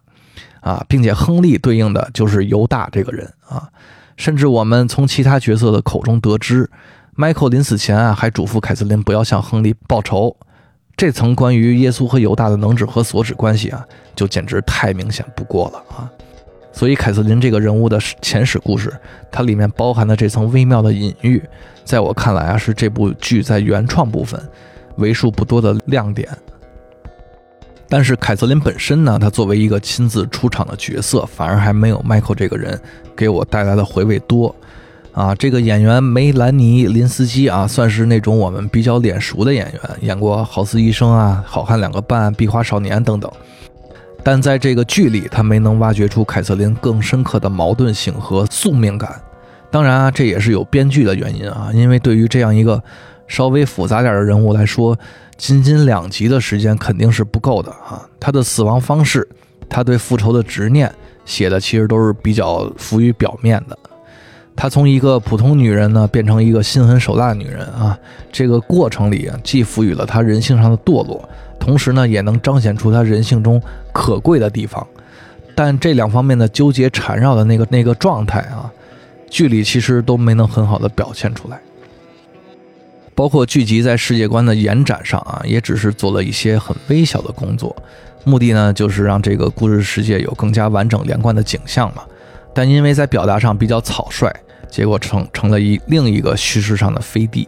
[0.59, 3.69] 啊，并且亨利对应的就是犹大这个人啊，
[4.17, 6.69] 甚至我们从其他角色的口中得知，
[7.15, 10.35] 迈克临死前啊还嘱咐凯瑟琳不要向亨利报仇。
[11.03, 13.85] 这层关于耶稣和犹大的能指和所指关系啊，
[14.15, 16.09] 就简直太明显不过了啊！
[16.71, 18.89] 所以凯瑟琳这个人物的前史故事，
[19.29, 21.43] 它里面包含的这层微妙的隐喻，
[21.83, 24.41] 在我看来啊，是这部剧在原创部分
[24.95, 26.29] 为数不多的亮点。
[27.89, 32.79] 但是凯瑟琳本身呢，她作为一个亲自出场的角色，反而还没有迈克这个人
[33.13, 34.55] 给我带来的回味多。
[35.13, 43.31] 啊，这个演员梅兰妮·林斯基啊，算是那种我们比较脸熟的演员，演过《好似医生》啊，《好汉两个半》《壁花少年》等等。
[44.23, 49.21] 但在这个剧里，他没能挖掘出凯瑟琳更深刻的矛盾性和宿命感。
[49.69, 52.81] 当然啊，这也是有编剧的原因啊，因为对于这样一个
[53.27, 54.97] 稍微复杂点的人物来说。
[55.35, 58.07] 仅仅两集的时间肯定是不够的啊！
[58.19, 59.27] 他的死亡方式，
[59.67, 60.89] 他对复仇的执念
[61.25, 63.77] 写的其实都是比较浮于表面的。
[64.55, 67.97] 她从一个普通女人呢，变成一个心狠手辣的女人啊。
[68.31, 71.27] 这个过程里啊，既赋予了她人性上的堕落，
[71.59, 74.85] 同时呢，也能彰显出她人性中可贵的地方。
[75.55, 78.71] 但这两方面的纠结缠绕的那个那个状态啊，
[79.29, 81.59] 剧里其实都没能很好的表现出来。
[83.15, 87.75] 包括剧集在世界观的延展上啊，也只是做了一些很微小的工作，
[88.23, 92.01] 目的呢就是让这个故事世界有更加完整连贯的景象嘛。
[92.53, 94.31] 但因为在表达上比较草率，
[94.69, 97.47] 结果成成了一另一个叙事上的飞地。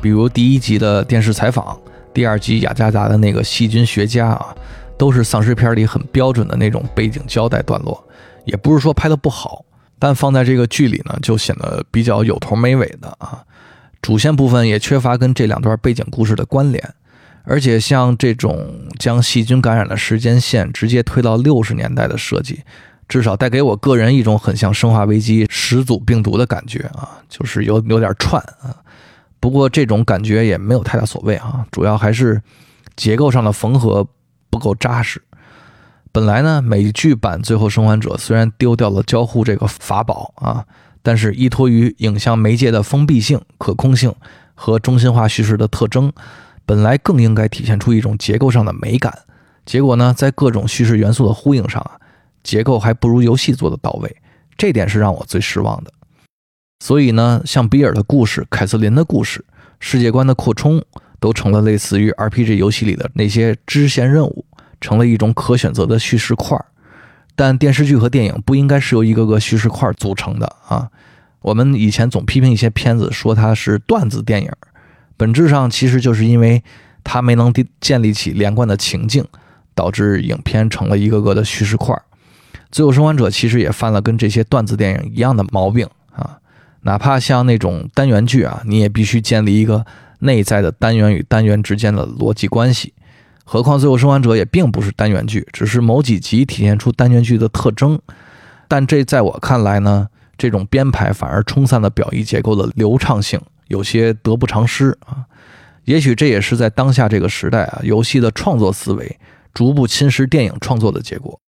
[0.00, 1.78] 比如第一集的电视采访，
[2.12, 4.54] 第二集雅加达的那个细菌学家啊，
[4.98, 8.02] 都是丧尸片里很标准的那种背景交代段落，
[8.44, 9.64] 也不是说拍的不好，
[9.98, 13.42] 但放在这个剧里呢，就显得比较有头没尾的啊。
[14.02, 16.94] 主线部分也缺乏跟这两段背景故事的关联，
[17.44, 22.60] 而且像这种将细菌感染的时间线直接推到六十年代的设计，
[23.08, 28.74] 至少带给我个人一种很像《生化危机》始祖病毒的感觉啊，就是有有点串啊。
[29.40, 32.42] 不过这种感觉也没有太大所谓啊，主要还是
[32.96, 34.06] 结构上的缝合
[34.50, 35.22] 不够扎实。
[36.12, 40.64] 本来呢，美剧版《最后生还者》虽然丢掉了交互这个法宝啊。
[41.02, 44.12] 但是依托于影像媒介的封闭性、可控性
[44.56, 46.12] 和中心化叙事的特征，
[46.64, 49.16] 本来更应该体现出一种结构上的美感。
[49.64, 51.92] 结果呢，在各种叙事元素的呼应上啊，
[52.46, 54.16] 结构还不如游戏做的到位，
[54.56, 55.92] 这点是让我最失望的。
[56.78, 59.44] 所以呢，像比尔的故事、凯瑟琳的故事、
[59.80, 60.80] 世界观的扩充，
[61.18, 64.46] 都成了类似于 RPG 游戏里的那些支线任务，
[64.80, 66.66] 成了一种可选择的叙事块儿。
[67.34, 70.88] 但电视剧和电影不应该是由一个个叙事块组成的啊！
[71.40, 74.50] 我们以前总批评一些片子，说它是段子电影，
[75.16, 76.62] 本质上其实就是因为
[77.02, 79.24] 它没能建立起连贯的情境，
[79.74, 81.94] 导致影片成了一个个的叙事块。
[82.70, 86.38] 最后生还者其实也犯了跟这些段子电影一样的毛病啊！
[86.82, 89.84] 哪怕像那种单元剧啊，你也必须建立一个
[90.20, 92.92] 内在的单元与单元之间的逻辑关系。
[93.44, 97.98] 何况《最后生还者》也并不是单元剧，只是某几集体现出单元剧的特征。
[98.68, 105.24] 但这在我看来呢，这种编排反而冲散了表意结构的流畅性，有些得不偿失啊。
[105.84, 109.18] 也许这也是在当下这个时代啊，游戏的创作思维
[109.54, 111.40] 逐步侵蚀电影创作的结果。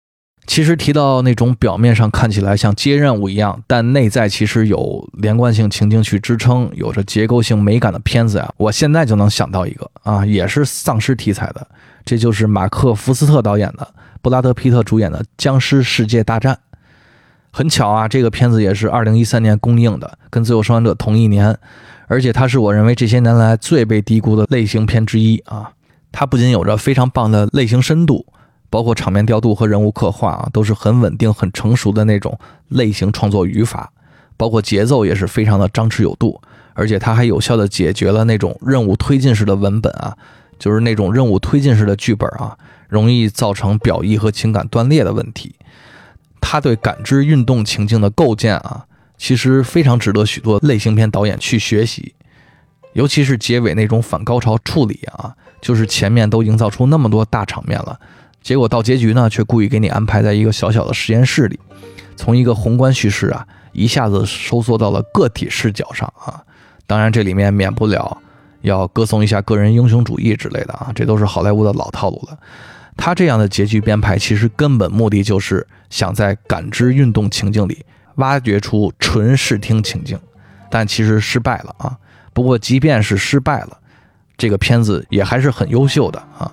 [0.47, 11.67] 其实提到那种表面上看起来像接任务一样，但内在其实有连贯性情境去支撑，有着结构性美感的片子呀，我现在就能想到一个啊，也是丧尸题材的。
[12.05, 13.85] 这就是马克·福斯特导演的、
[14.21, 16.55] 布拉德·皮特主演的《僵尸世界大战》。
[17.51, 21.57] 很巧啊，这个片子也是2013年公映的，跟《最后生还者》同一年。
[22.07, 25.71] 而且它是我认为这些年来最被低估的类型片之一啊！
[26.09, 28.25] 它不仅有着非常棒的类型深度，
[28.69, 32.37] 包括场面调度和人物刻画啊，都是很稳定、很成熟的那种
[32.69, 33.91] 类型创作语法，
[34.35, 36.41] 包括节奏也是非常的张弛有度。
[36.73, 40.15] 而且它还有效地解决了那种任务推进式的文本啊。
[40.59, 42.57] 就是那种任务推进式的剧本啊，
[42.89, 45.53] 容易造成表意和情感断裂的问题。
[46.41, 48.83] 他对感知运动情境的构建啊，
[49.19, 52.15] 其实非常值得许多类型片导演去学习。
[52.93, 57.99] 尤其是结尾那种反高潮处理啊，就是前面都营造出那么多大场面了，
[58.47, 61.59] 结果到结局呢，却故意给你安排在一个小小的实验室里，
[62.15, 66.41] 从一个宏观叙事啊，一下子收缩到了个体视角上啊。
[66.85, 68.17] 当然，这里面免不了。
[68.61, 72.37] 要歌颂一下个人英雄主义之类的啊，这都是好莱坞的老套路了。
[72.95, 77.85] 他这样的结局编排，其实根本目的就是想在感知运动情境里
[78.15, 80.17] 挖掘出纯视听情境，
[80.71, 81.97] 但其实失败了啊。
[82.31, 83.77] 不过即便是失败了，
[84.37, 86.49] 这个片子也还是很优秀的啊。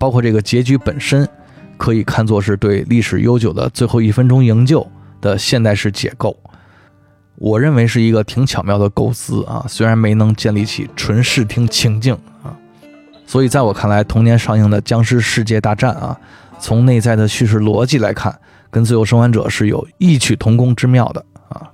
[0.00, 1.28] 包括这个结局本身，
[1.76, 4.90] 可以看作是对历史悠久的最后一分钟营救
[5.20, 6.34] 的现代式解构。
[7.36, 12.56] 我认为是一个挺巧妙的构思啊，虽然没能建立起纯视听情境啊，
[13.26, 16.18] 所以在我看来，同年上映的《僵尸世界大战》啊，
[16.58, 18.34] 从内在的叙事逻辑来看，
[18.70, 21.70] 跟《最后生还者》是有异曲同工之妙的啊。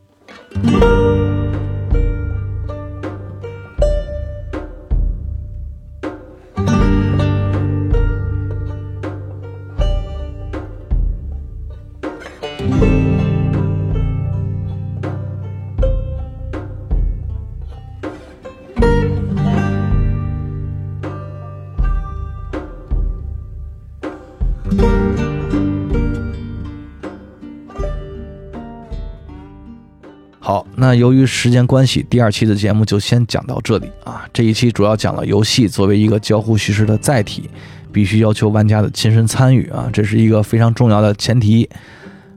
[30.87, 34.25] 那由于时间关系，第二期的节目就先讲到这里啊。
[34.33, 37.51] 这一期主要讲了游戏作为一个交互叙事的载体，
[37.93, 41.69] 必须要求玩家的亲身参与啊，这是一个非常重要的前提。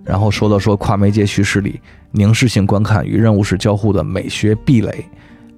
[0.04, 1.80] 然后说了说跨媒介叙事里
[2.10, 5.06] 凝视性观看与任务式交互的美学壁垒，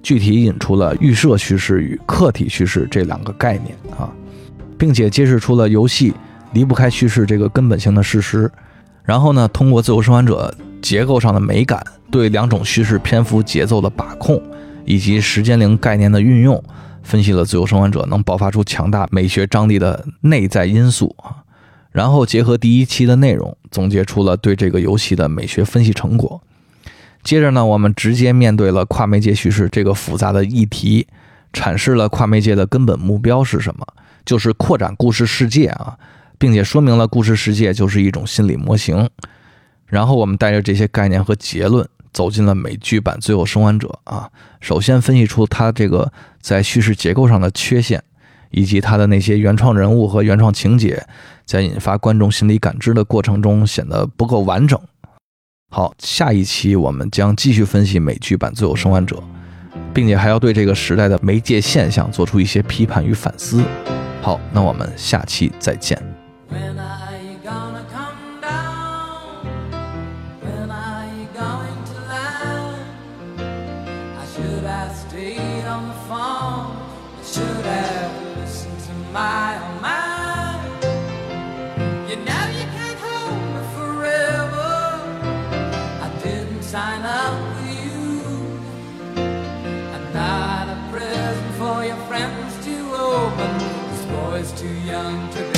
[0.02, 4.12] 具体引出了预设叙事与客体叙事这两个概念啊，
[4.76, 6.12] 并且揭示出了游戏
[6.52, 8.52] 离不开叙事这个根本性的事实。
[9.02, 11.82] 然后呢，通过《自由生还者》结构上的美感，
[12.12, 14.40] 对两种叙事篇幅节奏的把控，
[14.84, 16.62] 以及时间零概念的运用，
[17.02, 21.42] 分析了《自由生还者》能爆发出强大美学张力的内在因素啊。
[21.90, 26.40] 然后结合第一期的内容，总结出了对这个游戏的美学分析成果。
[27.22, 31.06] 接着呢，我们直接面对了跨媒介叙事这个复杂的议题，
[31.52, 33.86] 阐释了跨媒介的根本目标是什么，
[34.24, 35.96] 就是扩展故事世界啊，
[36.38, 39.08] 并且说明了故事世界就是一种心理模型。
[39.86, 48.02] 然后我们带着这些概念和结论，走进了美剧版《最后生还者》啊，首先分析出它这个在叙事结构上的缺陷，
[48.50, 51.06] 以及它的那些原创人物和原创情节，
[51.44, 54.78] 在引发观众心理感知的过程中显得不够完整。
[55.70, 59.16] 好，下一期我们将继续分析美剧版《最后生还者》，
[59.94, 63.64] 并且还要对这个时代的媒介现象做出一些批判与反思。
[64.20, 66.00] 好，那我们下期再见。
[79.12, 80.60] Listened to oh my.
[82.08, 84.72] You know you can't hold me forever.
[86.00, 89.20] I didn't sign up with you.
[89.94, 93.58] I'm not a present for your friends to open.
[93.90, 95.51] This boy's too young to